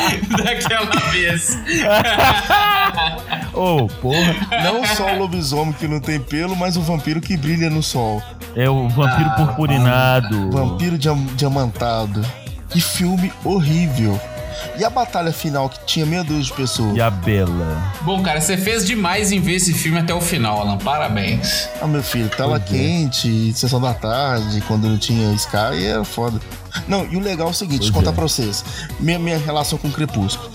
[0.43, 1.57] daquela vez.
[3.53, 4.35] Ô, porra.
[4.63, 8.21] Não só o lobisomem que não tem pelo, mas o vampiro que brilha no sol.
[8.55, 10.51] É o vampiro Ah, purpurinado.
[10.51, 12.21] Vampiro diam- diamantado.
[12.69, 14.19] Que filme horrível.
[14.77, 16.95] E a batalha final que tinha meia dúzia de pessoas?
[16.95, 17.93] E a Bela.
[18.01, 20.77] Bom, cara, você fez demais em ver esse filme até o final, Alan.
[20.77, 21.67] Parabéns.
[21.81, 22.77] Ah, meu filho, tela Pois é.
[22.77, 26.39] quente, sessão da tarde, quando não tinha Sky, era foda.
[26.87, 28.15] Não, e o legal é o seguinte, deixa eu Pois contar é.
[28.15, 28.63] pra vocês.
[28.99, 30.49] Minha, minha relação com o Crepúsculo.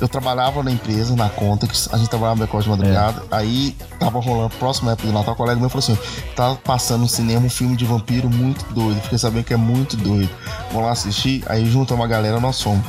[0.00, 3.36] Eu trabalhava na empresa, na Contex, a gente trabalhava no Decor de madrugada, É.
[3.36, 5.96] aí tava rolando, próxima época do Natal, um colega meu falou assim,
[6.34, 9.96] tá passando no cinema um filme de vampiro muito doido, fiquei sabendo que é muito
[9.96, 10.28] doido.
[10.70, 11.42] Vamos lá assistir?
[11.46, 12.84] Aí juntou uma galera, nós fomos.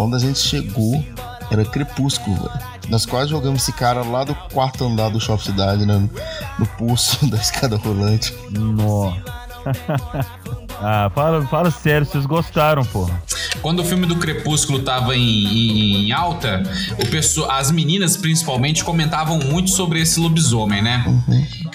[0.00, 1.04] Quando a gente chegou,
[1.50, 2.50] era Crepúsculo, velho.
[2.88, 6.08] Nós quase jogamos esse cara lá do quarto andar do Shopping Cidade, né?
[6.58, 8.34] No, pulso da escada rolante.
[8.50, 9.12] Nó.
[10.80, 13.22] ah, fala, fala sério, vocês gostaram, porra.
[13.62, 16.62] Quando o filme do Crepúsculo tava em, em- em alta,
[16.98, 21.04] o pessoa, as meninas principalmente comentavam muito sobre esse lobisomem, né?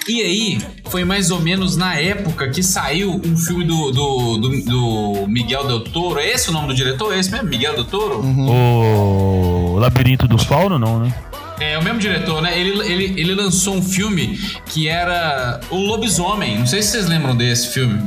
[0.08, 4.64] E aí, foi mais ou menos na época que saiu um filme do, do, do-
[4.64, 6.18] do Miguel Del Toro.
[6.18, 7.12] É esse o nome do diretor?
[7.14, 7.48] É esse mesmo?
[7.48, 8.20] Miguel Del Toro?
[8.20, 11.14] O Labirinto do Fauno, não, né?
[11.58, 12.58] É o mesmo diretor, né?
[12.58, 16.58] Ele, ele, ele lançou um filme que era O Lobisomem.
[16.58, 18.02] Não sei se vocês lembram desse filme.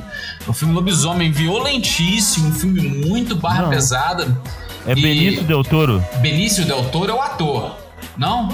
[0.48, 3.70] O filme Lobisomem, violentíssimo, um filme muito barra Não.
[3.70, 4.38] pesada.
[4.86, 6.04] É E- Benício Del Toro.
[6.22, 7.76] Benício Del Toro é o ator,
[8.18, 8.50] não?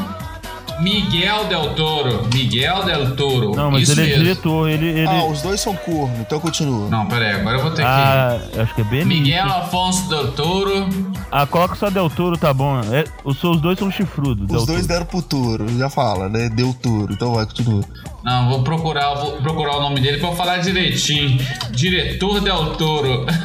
[0.79, 2.27] Miguel Del Toro.
[2.33, 3.55] Miguel Del Toro.
[3.55, 4.23] Não, mas Isso ele é mesmo.
[4.23, 4.88] diretor, ele.
[4.88, 5.07] ele...
[5.07, 6.89] Ah, os dois são corno, então continua.
[6.89, 7.88] Não, pera aí, agora eu vou ter que.
[7.88, 9.07] Ah, acho que é Benício.
[9.07, 10.89] Miguel Afonso Del Toro.
[11.31, 12.79] Ah, coloca só Del Toro, tá bom.
[12.91, 14.47] É, os seus dois são chifrudos.
[14.47, 14.88] Del Os dois Toro.
[14.88, 16.49] deram pro touro, já fala, né?
[16.49, 17.83] Deu touro, então vai, continua.
[18.23, 21.38] Não, vou procurar, vou procurar o nome dele pra eu falar direitinho.
[21.71, 23.25] Diretor Del Toro.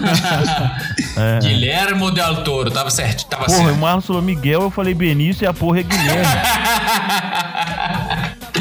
[1.16, 1.38] É.
[1.40, 3.78] Guilhermo Del Toro, tava certo, tava Porra, o certo.
[3.78, 6.22] Marlon falou Miguel, eu falei Benício e a porra é Guilherme.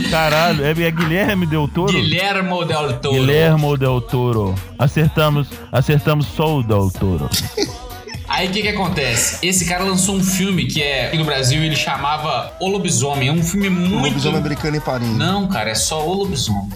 [0.09, 1.91] Caralho, é, é Guilherme Del Toro?
[1.91, 3.13] Guilhermo Del Toro.
[3.15, 4.55] Guilhermo Del Toro.
[4.77, 7.29] Acertamos, acertamos só o Del Toro.
[8.29, 9.39] Aí o que que acontece?
[9.45, 13.27] Esse cara lançou um filme que é aqui no Brasil ele chamava O Lobisomem.
[13.27, 15.09] É um filme O muito lobisomem americano em Paris.
[15.09, 16.69] Não, cara, é só o lobisomem.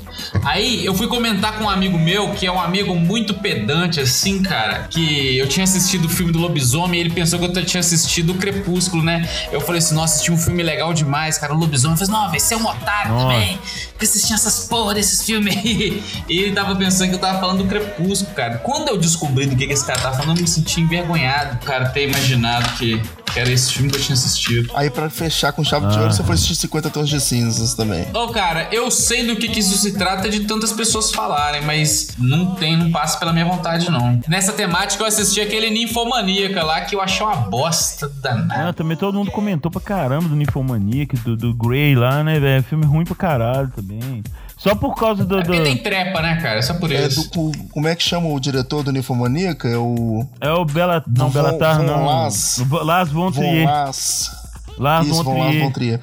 [0.44, 4.42] Aí eu fui comentar com um amigo meu, que é um amigo muito pedante, assim,
[4.42, 7.80] cara, que eu tinha assistido o filme do lobisomem e ele pensou que eu tinha
[7.80, 9.28] assistido o Crepúsculo, né?
[9.52, 11.98] Eu falei assim, nossa, assisti um filme legal demais, cara, o lobisomem.
[11.98, 13.28] Eu falei, não, vai ser um otário Nossa.
[13.28, 13.60] também,
[13.98, 16.04] que assistindo essas porra desses filmes aí.
[16.30, 18.58] E ele tava pensando que eu tava falando do Crepúsculo, cara.
[18.60, 21.89] Quando eu descobri do que, que esse cara tava falando, eu me senti envergonhado, cara,
[21.89, 24.71] ter imaginado que, que era esse filme que eu tinha assistido.
[24.75, 26.12] Aí pra fechar com chave de ouro, Ah.
[26.12, 28.06] você foi assistir 50 tons de cinzas também.
[28.13, 32.10] Ô, cara, eu sei do que, que isso se trata de tantas pessoas falarem, mas
[32.17, 34.19] não tem, não passa pela minha vontade, não.
[34.27, 38.69] Nessa temática eu assisti aquele Ninfomaníaca lá que eu achei uma bosta danada.
[38.69, 42.63] Ah, também todo mundo comentou pra caramba do Ninfomaníac, do, do Grey lá, né, velho?
[42.63, 44.23] Filme ruim pra caralho também.
[44.63, 45.39] Só por causa do.
[45.39, 46.62] É do- porque tem trepa, né, cara?
[46.62, 47.30] Só por É isso.
[47.32, 49.67] do, como é que chama o diretor do Ninfomaníaca?
[49.67, 51.04] É o É o Bela.
[51.06, 52.06] Não, Von- Belatar Von não.
[52.06, 52.63] Las.
[52.84, 53.65] Las Von Trier.
[53.65, 54.32] Las.
[54.80, 55.63] Las Isso, Von Trier.
[55.63, 55.99] Von Trier.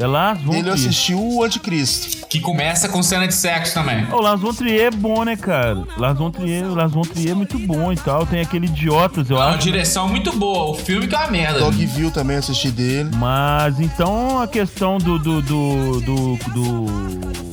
[0.00, 0.74] É Las Von Ele Trier.
[0.74, 2.26] assistiu o Anticristo.
[2.28, 4.06] Que começa com cena de sexo também.
[4.12, 5.84] O Las Von Trier é bom, né, cara?
[5.98, 8.24] Las Von Trier, o Las Von Trier é muito bom e tal.
[8.24, 9.58] Tem aquele Idiotas, eu É uma acho.
[9.58, 10.70] direção muito boa.
[10.70, 11.58] O filme que é uma merda.
[11.60, 13.10] Dogville também assisti dele.
[13.16, 15.18] Mas então a questão do.
[15.18, 15.42] do.
[15.42, 16.00] do.
[16.00, 16.36] do.
[16.54, 17.47] do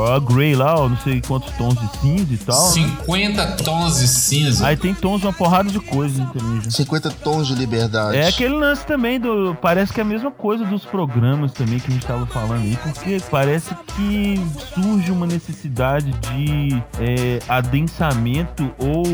[0.00, 2.64] ó, Grey lá, ó, não sei quantos tons de cinza e tal.
[2.64, 2.70] né?
[2.72, 4.66] 50 tons de cinza.
[4.66, 6.60] Aí tem tons de uma porrada de coisas também.
[6.62, 6.70] já.
[6.70, 8.16] 50 tons de liberdade.
[8.16, 9.56] É aquele lance também do.
[9.60, 12.76] Parece que é a mesma coisa dos programas também que a gente tava falando aí,
[12.82, 14.40] porque parece que
[14.74, 19.04] surge uma necessidade de é, adensamento ou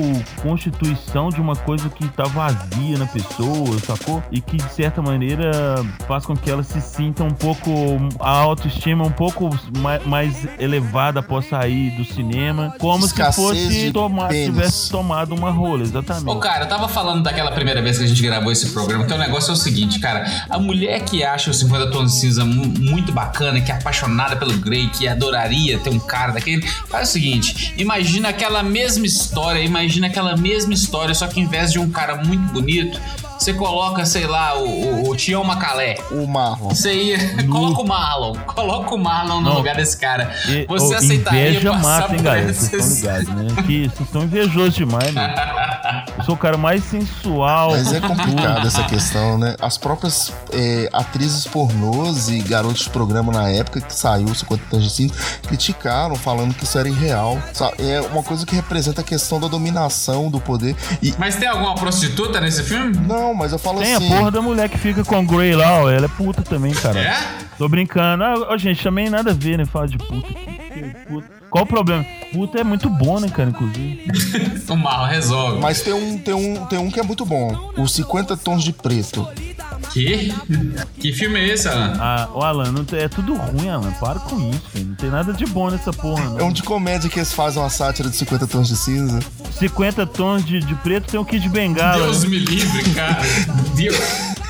[0.42, 4.22] constituição de uma coisa que tá vazia na pessoa, sacou?
[4.30, 5.50] E que de certa maneira
[6.06, 7.70] faz com que ela se sinta um pouco.
[8.20, 10.75] a autoestima um pouco mais, mais elevada
[11.18, 12.74] após sair do cinema.
[12.78, 16.28] Como Escassez se fosse tomar, tivesse tomado uma rola, exatamente.
[16.28, 19.12] Ô, cara, eu tava falando daquela primeira vez que a gente gravou esse programa, que
[19.12, 20.24] o negócio é o seguinte, cara.
[20.48, 24.36] A mulher que acha o 50 Tons de Cinza mu- muito bacana, que é apaixonada
[24.36, 29.60] pelo Grey, que adoraria ter um cara daquele, faz o seguinte: imagina aquela mesma história,
[29.60, 33.00] imagina aquela mesma história, só que em vez de um cara muito bonito,
[33.38, 35.96] você coloca, sei lá, o, o, o Tião Macalé.
[36.10, 36.68] O Marlon.
[36.70, 37.44] Você ia.
[37.46, 38.34] Coloca o Marlon.
[38.46, 39.56] Coloca o Marlon no Não.
[39.56, 40.34] lugar desse cara.
[40.48, 42.52] E- Você ô, aceitaria inveja passar mata, hein, por galera?
[42.52, 43.62] Vocês esses- estão ligados, né?
[43.66, 45.34] Que vocês estão invejosos demais, mano.
[46.24, 47.70] sou o cara mais sensual.
[47.72, 49.54] Mas é complicado essa questão, né?
[49.60, 54.82] As próprias é, atrizes pornôs e garotos de programa na época que saiu 50 Tons
[54.84, 55.14] de Cinza
[55.46, 57.38] criticaram, falando que isso era irreal.
[57.78, 60.74] É uma coisa que representa a questão da dominação, do poder.
[61.02, 62.96] E Mas tem alguma prostituta nesse filme?
[63.06, 64.08] não, mas eu falo Tem a assim.
[64.08, 65.90] porra da mulher que fica com o Grey lá, ó.
[65.90, 66.98] Ela é puta também, cara.
[67.00, 67.16] É?
[67.58, 68.22] Tô brincando.
[68.24, 69.64] Ah, ó, gente, também nada a ver, né?
[69.64, 70.28] Fala de puta.
[71.08, 71.28] Puta.
[71.48, 72.04] Qual o problema?
[72.32, 74.04] Puta é muito bom, né, cara, inclusive.
[74.68, 75.60] O mal resolve.
[75.60, 77.72] Mas tem um, tem, um, tem um que é muito bom.
[77.78, 79.26] Os 50 Tons de Preto.
[79.92, 80.32] Que?
[80.98, 81.94] Que filme é esse, Alan?
[81.98, 83.92] Ah, ô Alan, não tem- é tudo ruim, Alan.
[83.92, 84.86] Para com isso, filho.
[84.88, 86.48] Não tem nada de bom nessa porra, É não.
[86.48, 89.20] um de comédia que eles fazem uma sátira de 50 Tons de Cinza.
[89.58, 92.02] 50 tons de, de preto tem o Kid Bengala.
[92.04, 92.28] Deus né?
[92.30, 93.18] me livre, cara.
[93.74, 93.96] Deus.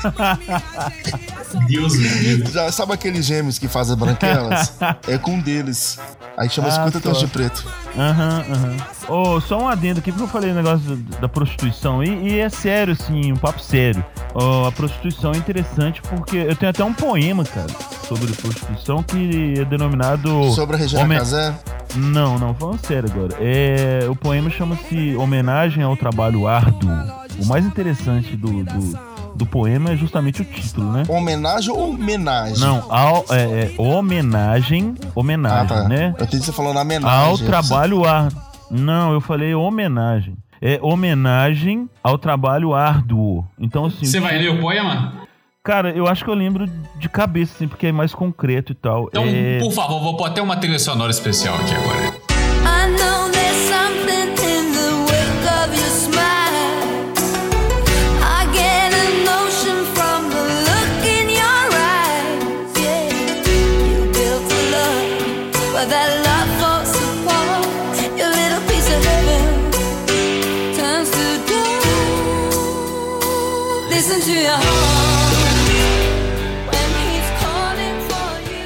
[1.67, 2.51] Deus me livre.
[2.51, 4.73] Já sabe aqueles gêmeos que fazem branquelas?
[5.07, 5.97] é com um deles.
[6.37, 7.65] Aí chama Ah, 50 Tons de Preto.
[7.97, 8.77] Aham, aham.
[9.07, 12.03] Ô, só um adendo aqui, porque eu falei o negócio da, prostituição.
[12.03, 14.05] E, e é sério, assim, um papo sério.
[14.35, 17.67] Ó, a prostituição é interessante porque eu tenho até um poema, cara,
[18.07, 20.51] sobre prostituição que é denominado.
[20.51, 21.53] Sobre a Regina Homen- Casé?
[21.95, 23.35] Não, não, falando sério agora.
[23.39, 26.89] É, o poema chama-se Homenagem ao Trabalho Árduo.
[27.41, 28.99] O mais interessante do, do,
[29.35, 31.03] do poema é justamente o título, né?
[31.07, 32.59] Homenagem ou homenagem?
[32.59, 35.87] Não, ao, é, é homenagem, Ah, homenagem, tá.
[35.87, 36.13] né?
[36.17, 37.29] Eu entendi você falando homenagem.
[37.29, 38.41] Ao trabalho árduo.
[38.69, 40.35] Não, eu falei homenagem.
[40.61, 43.47] É homenagem ao trabalho árduo.
[43.59, 44.05] Então, assim.
[44.05, 45.27] Você vai ler o poema?
[45.63, 46.65] Cara, eu acho que eu lembro
[46.97, 49.07] de cabeça, assim, porque é mais concreto e tal.
[49.09, 49.59] Então, é...
[49.59, 52.16] por favor, vou pôr até uma trilha sonora especial aqui agora.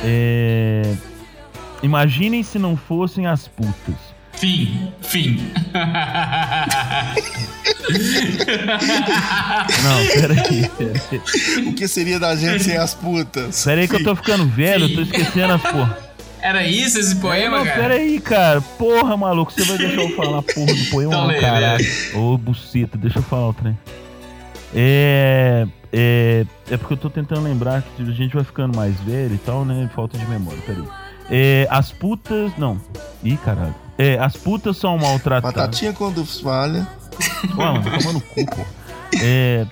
[0.03, 0.93] É...
[1.83, 3.95] Imaginem se não fossem as putas.
[4.33, 5.51] Fim, fim.
[9.83, 10.69] Não, peraí.
[10.69, 13.63] Peraí, O que seria da gente sem as putas?
[13.63, 15.97] peraí que eu tô ficando velho, eu tô esquecendo as porra.
[16.41, 17.81] Era isso esse poema, não, cara?
[17.81, 18.61] peraí, cara.
[18.61, 21.11] Porra, maluco, você vai deixar eu falar a porra do poema?
[21.13, 21.85] Então não, lê, caralho.
[22.15, 23.77] Ô, buceta, deixa eu falar o trem.
[24.73, 26.45] É, é.
[26.69, 29.65] É porque eu tô tentando lembrar que a gente vai ficando mais velho e tal,
[29.65, 29.89] né?
[29.93, 30.83] Falta de memória, peraí.
[31.29, 32.51] É, as putas.
[32.57, 32.79] Não.
[33.23, 33.75] Ih, caralho.
[33.97, 35.55] É, as putas são maltratadas.
[35.55, 36.87] Batatinha quando falha.
[37.55, 38.65] Mano, tá tomando cu, pô.
[39.21, 39.67] É.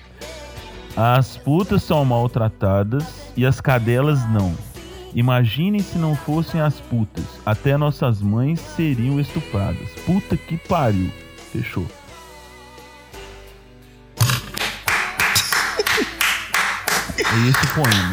[0.96, 3.04] As putas são maltratadas
[3.36, 4.54] e as cadelas não.
[5.14, 7.24] Imaginem se não fossem as putas.
[7.44, 9.88] Até nossas mães seriam estupradas.
[10.06, 11.10] Puta que pariu.
[11.52, 11.86] Fechou.
[17.32, 18.12] É esse poema.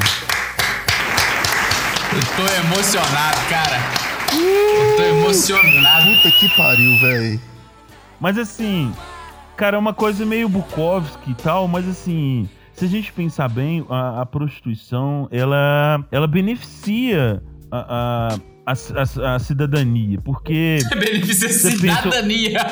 [2.13, 3.79] Eu tô emocionado, cara.
[4.31, 6.05] Eu tô emocionado.
[6.05, 7.39] Puta que pariu, véi.
[8.19, 8.93] Mas assim,
[9.55, 13.83] cara, é uma coisa meio Bukowski e tal, mas assim, se a gente pensar bem,
[13.89, 20.79] a, a prostituição, ela, ela beneficia a, a, a, a- a cidadania, porque...
[20.93, 22.59] Beneficia pensa- cidadania.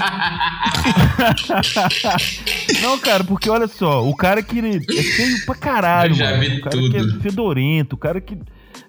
[2.81, 6.39] Não, cara, porque olha só, o cara que é feio pra caralho, Eu já mano.
[6.41, 7.21] vi o cara que é tudo.
[7.21, 8.38] fedorento, o cara que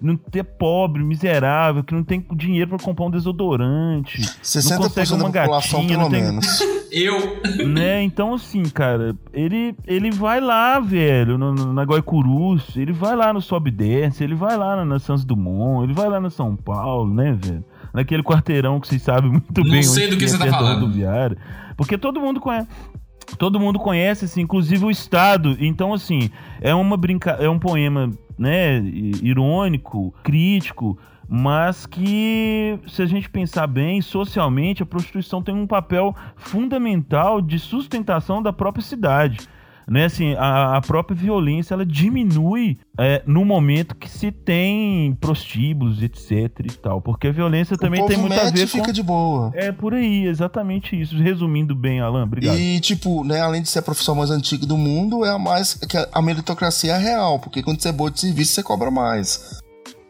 [0.01, 4.21] não é pobre, miserável, que não tem dinheiro pra comprar um desodorante.
[4.21, 6.59] não 60% consegue da uma população, gatinha, não pelo tem- menos.
[6.89, 7.67] Eu.
[7.67, 8.01] né?
[8.01, 13.33] Então, assim, cara, ele, ele vai lá, velho, no, no- na Guaicurus, ele vai lá
[13.33, 16.29] no Sobe e Desce, ele vai lá na, na Santos Dumont, ele vai lá na
[16.29, 17.63] São Paulo, né, velho?
[17.93, 20.43] Naquele quarteirão que vocês sabem muito Não bem sei onde do que é você tá
[20.45, 20.79] perto da falando.
[20.81, 21.37] rodoviária.
[21.75, 22.67] Porque todo mundo conhece.
[23.37, 25.57] Todo mundo conhece, assim, inclusive o Estado.
[25.59, 26.29] Então, assim,
[26.61, 27.31] é uma brinca...
[27.31, 28.79] é um poema, né,
[29.21, 30.97] irônico, crítico,
[31.27, 37.59] mas que, se a gente pensar bem, socialmente, a prostituição tem um papel fundamental de
[37.59, 39.39] sustentação da própria cidade.
[39.89, 46.03] Né, assim, a, a própria violência ela diminui é, no momento que se tem prostíbulos,
[46.03, 46.31] etc
[46.65, 47.01] e tal.
[47.01, 48.79] Porque a violência também o povo tem muito a ver e com.
[48.79, 49.49] fica de boa.
[49.55, 51.15] É por aí, exatamente isso.
[51.15, 52.57] Resumindo bem, Alan, obrigado.
[52.59, 55.75] E, tipo, né, além de ser a profissão mais antiga do mundo, é a mais.
[55.75, 58.91] que a- a meritocracia é real, porque quando você é boa de serviço, você cobra
[58.91, 59.61] mais.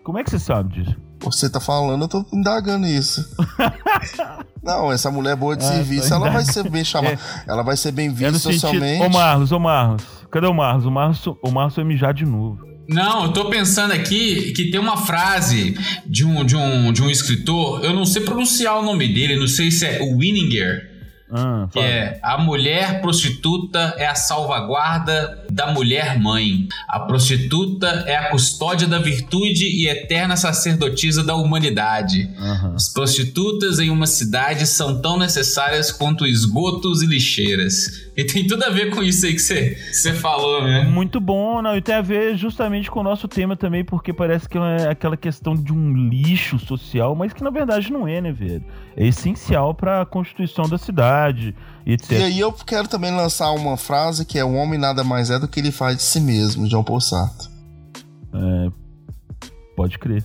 [0.04, 0.96] Como é que você sabe disso?
[1.32, 3.26] Você tá falando, eu tô indagando isso.
[4.64, 7.18] Não, essa mulher boa de Ah, serviço, ela vai ser bem chamada.
[7.48, 8.60] Ela vai ser bem É vista sentido.
[8.62, 9.04] socialmente.
[9.04, 10.04] Ô Marlos, ô Marlos.
[10.32, 10.86] Cadê o Marlos?
[10.86, 12.60] O Marlos, o Marlos foi mijar de novo.
[12.90, 17.10] Não, eu tô pensando aqui que tem uma frase de um, de um, de um
[17.10, 20.96] escritor, eu não sei pronunciar o nome dele, não sei se é Winninger.
[21.30, 26.68] Ah, Que é a mulher prostituta é a salvaguarda da mulher mãe.
[26.88, 32.30] A prostituta é a custódia da virtude e eterna sacerdotisa da humanidade.
[32.38, 32.76] Aham.
[32.76, 38.08] As prostitutas em uma cidade são tão necessárias quanto esgotos e lixeiras.
[38.16, 40.84] E tem tudo a ver com isso aí que você falou, né?
[40.84, 44.48] Muito bom, não, e tem a ver justamente com o nosso tema também, porque parece
[44.48, 48.32] que é aquela questão de um lixo social, mas que na verdade não é, né,
[48.32, 48.64] velho?
[48.96, 51.56] É essencial pra constituição da cidade,
[51.88, 52.12] e etc.
[52.12, 55.40] E aí eu quero também lançar uma frase que é o homem nada mais é
[55.40, 57.48] do que ele faz de si mesmo, João Paul Sartre.
[58.34, 58.70] É,
[59.76, 60.24] pode crer.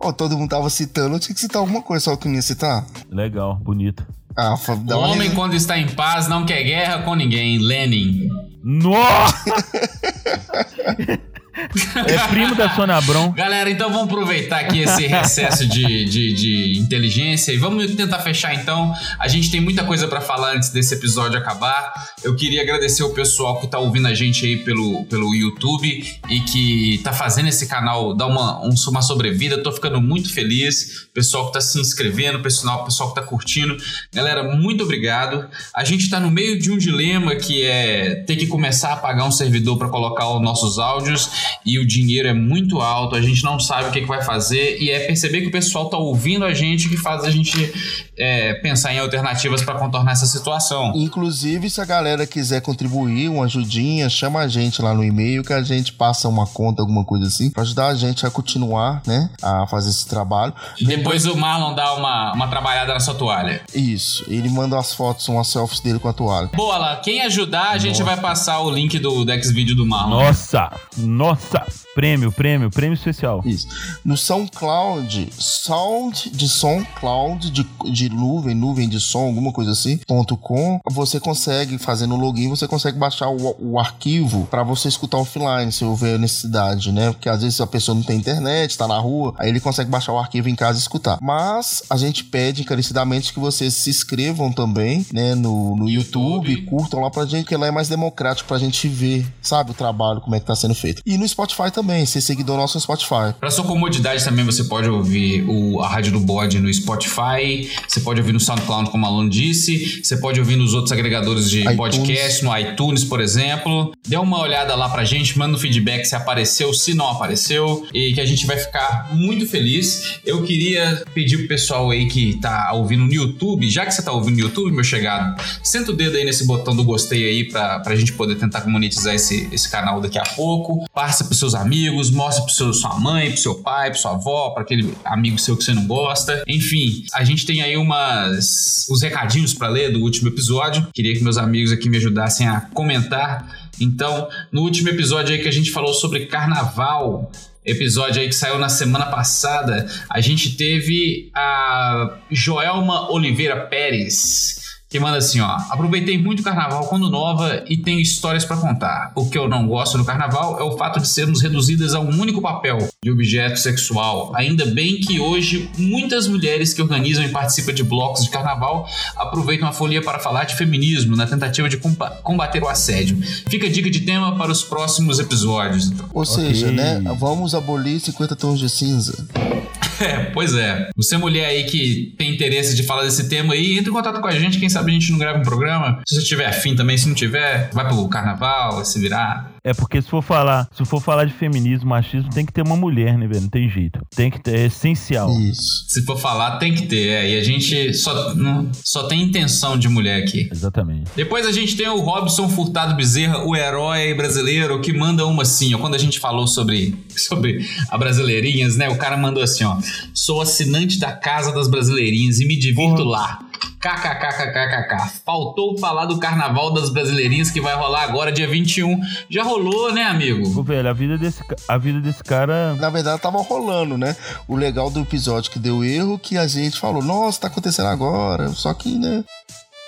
[0.00, 2.36] Ó, todo mundo tava citando, eu tinha que citar alguma coisa, só que eu não
[2.36, 2.84] ia citar.
[3.10, 4.06] Legal, bonito.
[4.36, 7.58] Ah, O uma homem, risa- quando está em paz, não quer guerra com ninguém.
[7.58, 8.28] Lenin.
[8.64, 9.44] Nossa!
[11.54, 13.32] é primo da Sônia Abrão.
[13.32, 18.54] Galera, então vamos aproveitar aqui esse recesso de, de, de inteligência e vamos tentar fechar
[18.54, 18.92] então.
[19.18, 21.92] A gente tem muita coisa pra falar antes desse episódio acabar.
[22.24, 26.40] Eu queria agradecer o pessoal que tá ouvindo a gente aí pelo, pelo YouTube e
[26.40, 29.62] que tá fazendo esse canal dar uma, um- uma sobrevida.
[29.62, 31.06] Tô ficando muito feliz.
[31.12, 33.76] Pessoal que tá se inscrevendo, pessoal, pessoal que tá curtindo.
[34.12, 35.46] Galera, muito obrigado.
[35.74, 39.24] A gente tá no meio de um dilema que é ter que começar a pagar
[39.24, 43.42] um servidor pra colocar os nossos áudios e o dinheiro é muito alto, a gente
[43.44, 46.44] não sabe o que, que vai fazer e é perceber que o pessoal tá ouvindo
[46.44, 47.72] a gente que faz a gente
[48.18, 50.92] é, pensar em alternativas para contornar essa situação.
[50.94, 55.52] Inclusive, se a galera quiser contribuir, uma ajudinha, chama a gente lá no e-mail que
[55.52, 59.30] a gente passa uma conta, alguma coisa assim, pra ajudar a gente a continuar, né,
[59.40, 60.52] a fazer esse trabalho.
[60.80, 63.62] Depois o Marlon dá uma, uma trabalhada na sua toalha.
[63.74, 66.50] Isso, ele manda as fotos, umas selfies dele com a toalha.
[66.54, 70.24] Boa lá, quem ajudar, a gente vai passar o link do, do X-Video do Marlon.
[70.24, 70.70] Nossa!
[70.96, 71.31] Nossa!
[71.34, 71.81] process.
[71.94, 73.42] Prêmio, prêmio, prêmio especial.
[73.44, 73.68] Isso.
[74.04, 80.36] No SoundCloud, sound de SoundCloud, de, de nuvem, nuvem de som, alguma coisa assim, ponto
[80.36, 85.18] .com, você consegue, fazendo o login, você consegue baixar o, o arquivo para você escutar
[85.18, 87.10] offline, se houver necessidade, né?
[87.12, 90.12] Porque às vezes a pessoa não tem internet, tá na rua, aí ele consegue baixar
[90.12, 91.18] o arquivo em casa e escutar.
[91.20, 96.66] Mas a gente pede encarecidamente que vocês se inscrevam também, né, no, no YouTube, YouTube.
[96.66, 100.20] curtam lá pra gente, que lá é mais democrático pra gente ver, sabe, o trabalho,
[100.20, 101.02] como é que tá sendo feito.
[101.04, 103.34] E no Spotify também, ser seguidor nosso no Spotify.
[103.38, 108.00] Para sua comodidade também você pode ouvir o, a Rádio do Bode no Spotify, você
[108.00, 111.60] pode ouvir no SoundCloud, como o Alan disse, você pode ouvir nos outros agregadores de
[111.60, 111.76] iTunes.
[111.76, 113.92] podcast, no iTunes, por exemplo.
[114.06, 118.12] Dê uma olhada lá pra gente, manda um feedback se apareceu, se não apareceu, e
[118.12, 120.20] que a gente vai ficar muito feliz.
[120.24, 124.12] Eu queria pedir pro pessoal aí que tá ouvindo no YouTube, já que você tá
[124.12, 127.80] ouvindo no YouTube, meu chegado, senta o dedo aí nesse botão do gostei aí pra,
[127.80, 130.86] pra gente poder tentar monetizar esse, esse canal daqui a pouco.
[130.92, 131.71] Passa pros seus amigos,
[132.12, 135.56] mostra pro seu, sua mãe, pro seu pai, pro sua avó, pra aquele amigo seu
[135.56, 136.42] que você não gosta.
[136.46, 140.86] Enfim, a gente tem aí umas os recadinhos pra ler do último episódio.
[140.92, 143.70] Queria que meus amigos aqui me ajudassem a comentar.
[143.80, 147.30] Então, no último episódio aí que a gente falou sobre carnaval,
[147.64, 154.61] episódio aí que saiu na semana passada, a gente teve a Joelma Oliveira Pérez.
[154.92, 155.56] Que manda assim, ó.
[155.70, 159.10] Aproveitei muito o carnaval quando nova e tenho histórias pra contar.
[159.14, 162.10] O que eu não gosto do carnaval é o fato de sermos reduzidas a um
[162.20, 164.30] único papel de objeto sexual.
[164.36, 169.68] Ainda bem que hoje muitas mulheres que organizam e participam de blocos de carnaval aproveitam
[169.68, 173.18] a folia para falar de feminismo na tentativa de comba- combater o assédio.
[173.50, 175.86] Fica a dica de tema para os próximos episódios.
[175.90, 176.08] Então.
[176.14, 176.76] Ou seja, Ok.
[176.76, 177.02] né?
[177.18, 179.26] Vamos abolir 50 tons de cinza.
[180.00, 180.88] É, pois é.
[180.96, 184.26] Você mulher aí que tem interesse de falar desse tema aí, entre em contato com
[184.26, 186.00] a gente, quem sabe a gente não grava um programa.
[186.08, 189.51] Se você tiver afim também, se não tiver, vai pro carnaval, se virar.
[189.64, 192.76] É porque se for falar, se for falar de feminismo, machismo, tem que ter uma
[192.76, 193.42] mulher, né, velho?
[193.42, 194.00] Não tem jeito.
[194.14, 195.30] Tem que ter, é essencial.
[195.40, 195.84] Isso.
[195.88, 197.30] Se for falar, tem que ter, é.
[197.30, 200.48] E a gente só, não, só tem intenção de mulher aqui.
[200.50, 201.12] Exatamente.
[201.14, 205.72] Depois a gente tem o Robson Furtado Bezerra, o herói brasileiro, que manda uma assim,
[205.74, 205.78] ó.
[205.78, 208.88] Quando a gente falou sobre, sobre a Brasileirinhas, né?
[208.88, 209.78] O cara mandou assim, ó.
[210.12, 213.38] Sou assinante da Casa das Brasileirinhas e me divirto lá.
[213.82, 215.20] KKKKKK.
[215.26, 219.00] Faltou falar do Carnaval das Brasileirinhas que vai rolar agora, dia 21.
[219.28, 220.62] Já rolou, né, Ô, amigo?
[220.62, 222.76] velho, a vida desse, a vida desse cara.
[222.76, 224.14] Na verdade, tava rolando, né?
[224.46, 228.50] O legal do episódio que deu erro, que a gente falou, nossa, tá acontecendo agora.
[228.50, 229.24] Só que, né?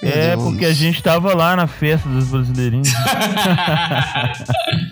[0.03, 2.88] É, porque a gente tava lá na festa dos brasileirinhos.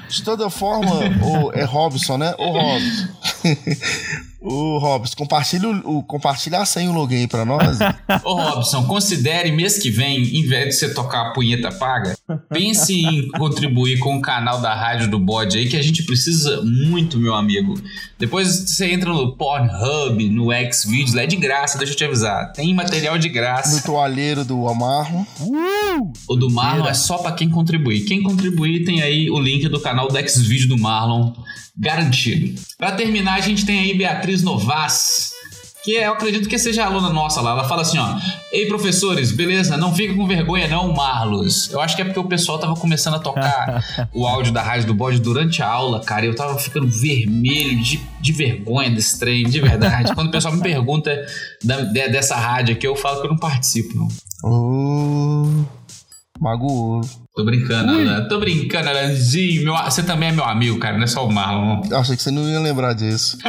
[0.09, 2.35] De toda forma, o, é Robson, né?
[2.39, 3.09] O Robson.
[4.45, 7.79] Ô, Robson, compartilha, o, o- compartilha a senha e o login aí pra nós.
[8.25, 12.17] Ô Robson, considere mês que vem, em vez de você tocar a punheta paga,
[12.49, 16.61] pense em contribuir com o canal da Rádio do Bode aí, que a gente precisa
[16.63, 17.75] muito, meu amigo.
[18.19, 22.53] Depois você entra no Pornhub, no Xvideos, lá é de graça, deixa eu te avisar.
[22.53, 23.83] Tem material de no graça.
[23.83, 25.27] toalheiro do Amarro.
[26.29, 28.01] O do Marlon é só pra quem contribuir.
[28.05, 31.33] Quem contribuir tem aí o link do canal do Xvideo do Marlon
[31.77, 32.61] garantido.
[32.79, 35.33] Pra terminar, a gente tem aí Beatriz Novas,
[35.85, 37.51] que é, eu acredito que seja aluna nossa lá.
[37.53, 38.17] Ela fala assim, ó:
[38.53, 39.77] "Ei professores, beleza?
[39.77, 41.71] Não fica com vergonha não, Marlos".
[41.73, 43.83] Eu acho que é porque o pessoal tava começando a tocar
[44.15, 46.25] o áudio da Rádio do Bode durante a aula, cara.
[46.25, 50.15] e Eu tava ficando vermelho de, de vergonha desse trem, de verdade.
[50.15, 51.11] Quando o pessoal me pergunta
[51.65, 54.09] da- de- dessa rádio aqui, eu falo que eu não participo, não.
[56.43, 57.01] Magoou.
[57.35, 58.29] Tô brincando, Alan.
[58.29, 59.63] Tô brincando, Alanzinho.
[59.65, 61.81] Meu, você também é meu amigo, cara, não é só o Marlon.
[61.93, 63.39] Achei que você não ia lembrar disso.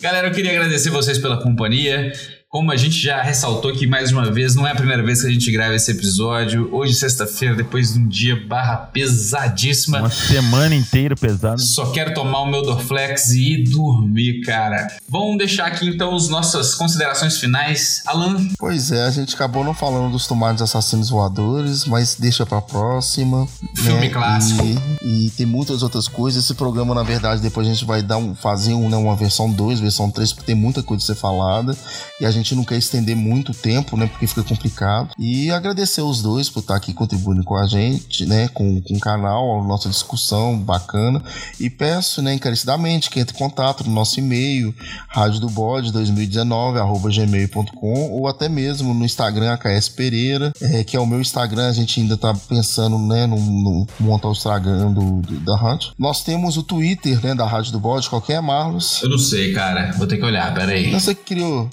[0.00, 2.10] Galera, eu queria agradecer vocês pela companhia.
[2.54, 5.26] Como a gente já ressaltou aqui mais uma vez, não é a primeira vez que
[5.26, 6.68] a gente grava esse episódio.
[6.70, 10.00] Hoje, sexta-feira, depois de um dia barra pesadíssima.
[10.00, 11.62] Uma semana inteira pesado.
[11.62, 14.86] Só quero tomar o meu Dorflex e ir dormir, cara.
[15.08, 18.02] Vamos deixar aqui então as nossas considerações finais.
[18.04, 22.60] Alan, Pois é, a gente acabou não falando dos tomates assassinos voadores, mas deixa pra
[22.60, 23.48] próxima.
[23.74, 24.10] Filme né?
[24.10, 24.62] clássico.
[25.02, 26.44] E, e tem muitas outras coisas.
[26.44, 29.50] Esse programa, na verdade, depois a gente vai dar um, fazer um, né, uma versão
[29.50, 31.74] 2, versão 3, porque tem muita coisa a ser falada.
[32.20, 34.06] E a gente não quer estender muito tempo, né?
[34.06, 35.10] Porque fica complicado.
[35.18, 38.48] E agradecer os dois por estar aqui contribuindo com a gente, né?
[38.48, 41.22] Com, com o canal, a nossa discussão bacana.
[41.60, 44.74] E peço, né, encarecidamente que entre em contato no nosso e-mail,
[45.08, 50.96] rádio do bode 2019, arroba gmail.com, ou até mesmo no Instagram, AKS Pereira, é, que
[50.96, 54.92] é o meu Instagram, a gente ainda tá pensando, né, no, no montar o Instagram
[54.92, 55.92] do, do- da rádio.
[55.98, 59.00] Nós temos o Twitter, né, da Rádio do Bode, qualquer é Marlos.
[59.02, 59.92] eu não sei, cara.
[59.98, 60.90] Vou ter que olhar, peraí.
[60.92, 61.68] Você que criou.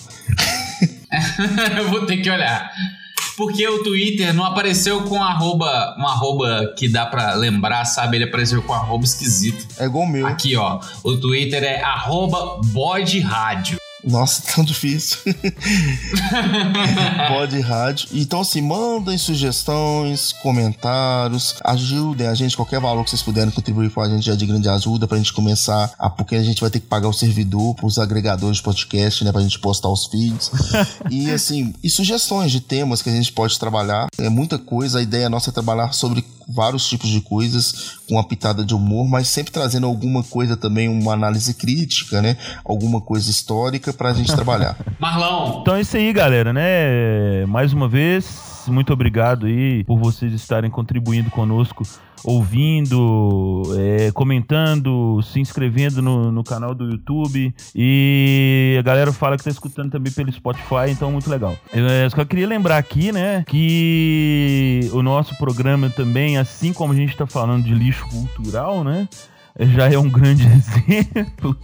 [1.78, 2.72] eu vou ter que olhar.
[3.36, 8.18] Porque o Twitter não apareceu com arroba, um arroba que dá pra lembrar, sabe?
[8.18, 9.66] Ele apareceu com arroba esquisito.
[9.80, 10.28] É igual o meu.
[10.28, 10.80] Aqui, ó.
[11.04, 13.78] O Twitter é arroba bode rádio.
[14.04, 15.20] Nossa, tão difícil.
[17.28, 18.10] Pode rádio.
[18.14, 24.02] Então, assim, mandem sugestões, comentários, ajudem a gente, qualquer valor que vocês puderem contribuir com
[24.02, 26.80] a gente é de grande ajuda pra gente começar, a, porque a gente vai ter
[26.80, 30.52] que pagar o servidor pros agregadores de podcast, né, pra gente postar os feeds.
[31.10, 34.08] e, assim, e sugestões de temas que a gente pode trabalhar.
[34.18, 38.28] É muita coisa, a ideia nossa é trabalhar sobre vários tipos de coisas, com uma
[38.28, 42.36] pitada de humor, mas sempre trazendo alguma coisa também, uma análise crítica, né?
[42.66, 44.76] Alguma coisa histórica pra gente trabalhar.
[45.00, 47.46] Marlão, Então é isso aí, galera, né?
[47.46, 48.26] Mais uma vez,
[48.70, 51.84] muito obrigado aí por vocês estarem contribuindo conosco,
[52.24, 57.54] ouvindo, é, comentando, se inscrevendo no, no canal do YouTube.
[57.76, 61.56] E a galera fala que tá escutando também pelo Spotify, então muito legal.
[61.74, 67.16] Eu só queria lembrar aqui, né, que o nosso programa também, assim como a gente
[67.16, 69.08] tá falando de lixo cultural, né?
[69.60, 71.56] Já é um grande exemplo.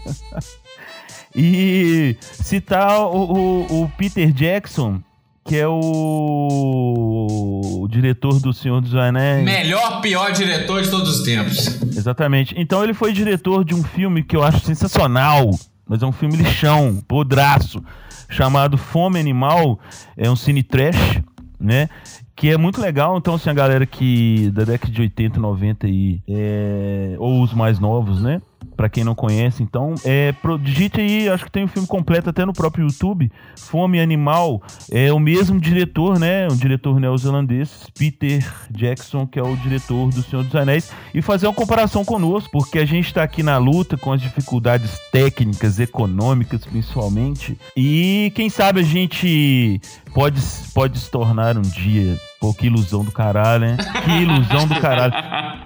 [1.36, 5.01] E citar o, o- o Peter Jackson,
[5.46, 5.78] que é o,
[7.82, 9.46] o diretor do Senhor dos Anéis.
[9.46, 11.80] melhor, pior diretor de todos os tempos.
[11.96, 12.56] Exatamente.
[12.58, 15.52] Então ele foi diretor de um filme que eu acho sensacional,
[15.88, 17.80] mas é um filme lixão, podraço,
[18.28, 19.80] chamado Fome Animal.
[20.18, 21.22] É um cine trash,
[21.60, 21.89] né?
[22.36, 23.16] Que é muito legal.
[23.16, 27.78] Então, assim, a galera que da década de 80, 90 aí, é, ou os mais
[27.80, 28.41] novos, né?
[28.76, 32.45] Pra quem não conhece, então, é, digite aí, acho que tem o filme completo até
[32.45, 33.32] no próprio YouTube.
[33.57, 34.61] Fome Animal
[34.91, 36.47] é o mesmo diretor, né?
[36.51, 41.47] Um diretor neozelandês, Peter Jackson, que é o diretor do Senhor dos Anéis, e fazer
[41.47, 46.66] uma comparação conosco, porque a gente tá aqui na luta com as dificuldades técnicas, econômicas,
[46.66, 47.57] principalmente.
[47.76, 49.80] E quem sabe a gente
[50.13, 50.41] pode,
[50.74, 52.18] pode se tornar um dia.
[52.39, 53.78] Pô, que ilusão do caralho, né?
[54.03, 55.13] Que ilusão do caralho.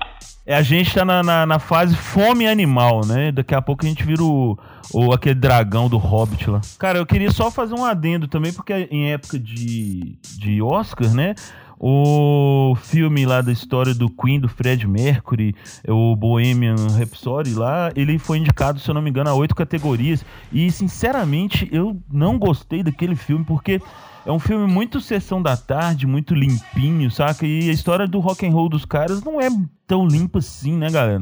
[0.49, 3.31] É, a gente tá na, na, na fase fome animal, né?
[3.31, 4.57] Daqui a pouco a gente vira o,
[4.91, 6.59] o aquele dragão do Hobbit lá.
[6.79, 11.35] Cara, eu queria só fazer um adendo também, porque em época de, de Oscar, né?
[11.79, 15.55] O filme lá da história do Queen, do Fred Mercury,
[15.87, 20.25] o Bohemian Rhapsody lá, ele foi indicado, se eu não me engano, a oito categorias.
[20.51, 23.79] E, sinceramente, eu não gostei daquele filme, porque
[24.25, 27.45] é um filme muito sessão da tarde, muito limpinho, saca?
[27.45, 29.49] E a história do rock and roll dos caras não é
[29.87, 31.19] tão limpa assim, né, galera?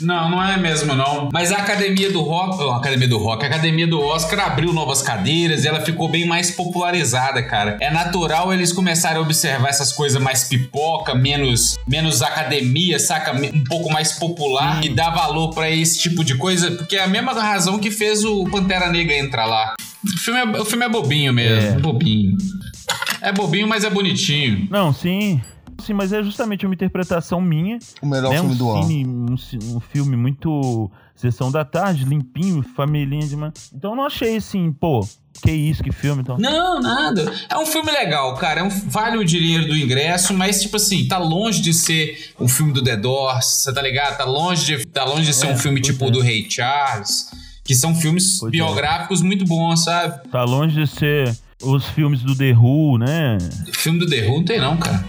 [0.00, 1.28] Não, não é mesmo, não.
[1.32, 2.62] Mas a Academia do Rock.
[2.62, 6.26] a Academia do Rock, a Academia do Oscar abriu novas cadeiras e ela ficou bem
[6.26, 7.76] mais popularizada, cara.
[7.80, 13.32] É natural eles começarem a observar essas coisas mais pipoca, menos, menos academia, saca?
[13.32, 17.08] Um pouco mais popular e dar valor pra esse tipo de coisa, porque é a
[17.08, 19.74] mesma razão que fez o Pantera Negra entrar lá.
[20.04, 21.78] O filme é, o filme é bobinho mesmo, É.
[21.78, 22.36] bobinho.
[23.20, 24.66] É bobinho, mas é bonitinho.
[24.70, 25.40] Não, sim.
[25.84, 27.78] Sim, mas é justamente uma interpretação minha.
[28.00, 28.36] O melhor né?
[28.38, 28.82] filme um, do ano.
[28.86, 33.70] cine, um, ci- um filme muito sessão da tarde, limpinho, família demais.
[33.74, 35.06] Então eu não achei assim, pô,
[35.42, 36.36] que isso, que filme, então.
[36.38, 37.32] Não, nada.
[37.48, 38.60] É um filme legal, cara.
[38.60, 42.46] É um, vale o dinheiro do ingresso, mas, tipo assim, tá longe de ser um
[42.48, 44.16] filme do The Doors, você tá ligado?
[44.18, 46.10] Tá longe de, tá longe de ser É, um filme tipo é.
[46.10, 47.28] do Ray Charles,
[47.64, 48.56] que são filmes Pois é.
[48.56, 50.28] biográficos muito bons, sabe?
[50.30, 53.38] Tá longe de ser os filmes do The Who, né?
[53.72, 55.04] Filme do The Who não tem, não, cara.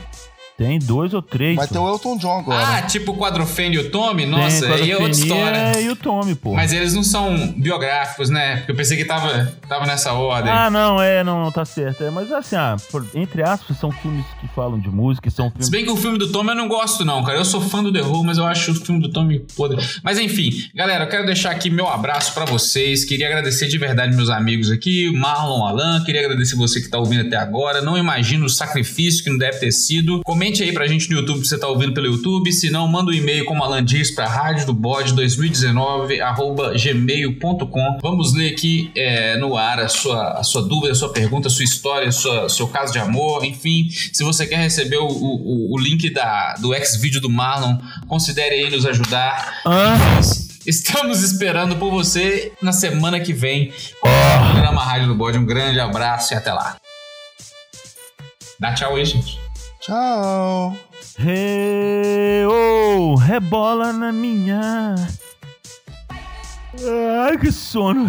[0.58, 1.56] Tem dois ou três.
[1.56, 1.74] Vai pô.
[1.74, 2.78] ter o Elton John agora.
[2.78, 4.24] Ah, tipo o Quadrofênio e o Tommy?
[4.24, 5.80] Tem Nossa, aí é outra história.
[5.82, 6.54] E o Tommy, pô.
[6.54, 8.58] Mas eles não são biográficos, né?
[8.58, 10.52] Porque eu pensei que tava, tava nessa ordem.
[10.52, 12.04] Ah, não, é, não, tá certo.
[12.04, 15.66] É, mas assim, ah, por- entre aspas, são filmes que falam de música, são filmes.
[15.66, 17.40] Se bem que o filme do Tommy eu não gosto, não, cara.
[17.40, 19.84] Eu sou fã do The Who, mas eu acho o filme do Tommy podre.
[20.04, 23.04] Mas enfim, galera, eu quero deixar aqui meu abraço pra vocês.
[23.06, 26.04] Queria agradecer de verdade meus amigos aqui, Marlon, Alan.
[26.04, 27.82] Queria agradecer você que tá ouvindo até agora.
[27.82, 30.22] Não imagino o sacrifício que não deve ter sido.
[30.44, 32.52] Comente aí pra gente no YouTube se você tá ouvindo pelo YouTube.
[32.52, 38.00] Se não, manda um e-mail, como Alan diz, pra rádio do bode 2019 arroba gmail.com.
[38.02, 41.50] Vamos ler aqui é, no ar a sua, a sua dúvida, a sua pergunta, a
[41.50, 43.88] sua história, a sua, seu caso de amor, enfim.
[43.90, 47.78] Se você quer receber o, o, o link da, do ex-vídeo do Marlon,
[48.10, 49.62] considere aí nos ajudar.
[49.66, 50.20] Ah,
[50.68, 53.72] Estamos esperando por você na semana que vem
[54.02, 55.38] com o programa Rádio do Bode.
[55.38, 56.76] Um grande abraço e até lá.
[58.60, 59.43] Dá tchau aí, gente.
[59.84, 60.78] Tchau.
[61.20, 64.96] Hey, oh, rebola na minha.
[67.28, 68.08] Ai, que sono.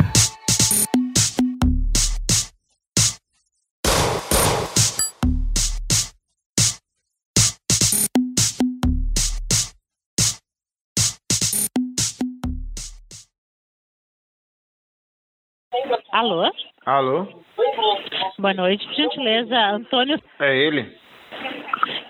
[16.12, 16.48] Alô?
[16.86, 17.26] Alô?
[18.38, 19.56] Boa noite, por gentileza.
[19.56, 21.03] Antônio, É ele?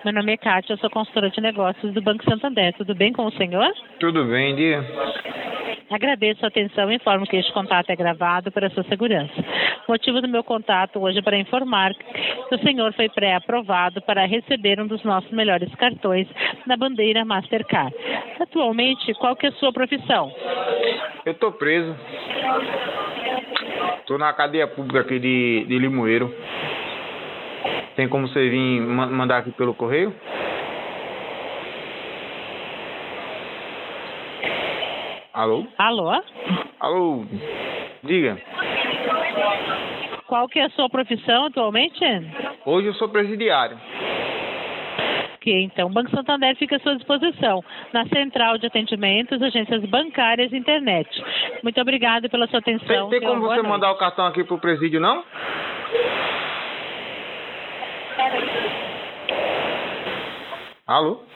[0.05, 2.75] Meu nome é Kátia, eu sou consultora de negócios do Banco Santander.
[2.75, 3.73] Tudo bem com o senhor?
[3.99, 4.85] Tudo bem, dia?
[5.91, 9.33] Agradeço a atenção e informo que este contato é gravado para sua segurança.
[9.89, 14.27] O motivo do meu contato hoje é para informar que o senhor foi pré-aprovado para
[14.27, 16.29] receber um dos nossos melhores cartões
[16.67, 17.95] na bandeira Mastercard.
[18.39, 20.31] Atualmente, qual que é a sua profissão?
[21.25, 21.97] Eu tô preso.
[24.07, 26.35] Tô na cadeia pública aqui de, de Limoeiro.
[27.97, 30.15] Tem como você vir ma- mandar aqui pelo correio?
[35.33, 35.67] Alô?
[35.79, 36.23] Alô?
[36.81, 37.25] Alô?
[38.03, 38.39] Diga.
[40.27, 41.99] Qual que é a sua profissão atualmente?
[42.65, 43.77] Hoje eu sou presidiário.
[45.35, 47.63] Ok, então o Banco Santander fica à sua disposição
[47.93, 51.09] na central de atendimentos, agências bancárias e internet.
[51.63, 53.11] Muito obrigada pela sua Tem, atenção.
[53.11, 53.69] tem uma como você noite.
[53.69, 55.23] mandar o cartão aqui pro presídio, não?
[60.87, 61.34] Alô?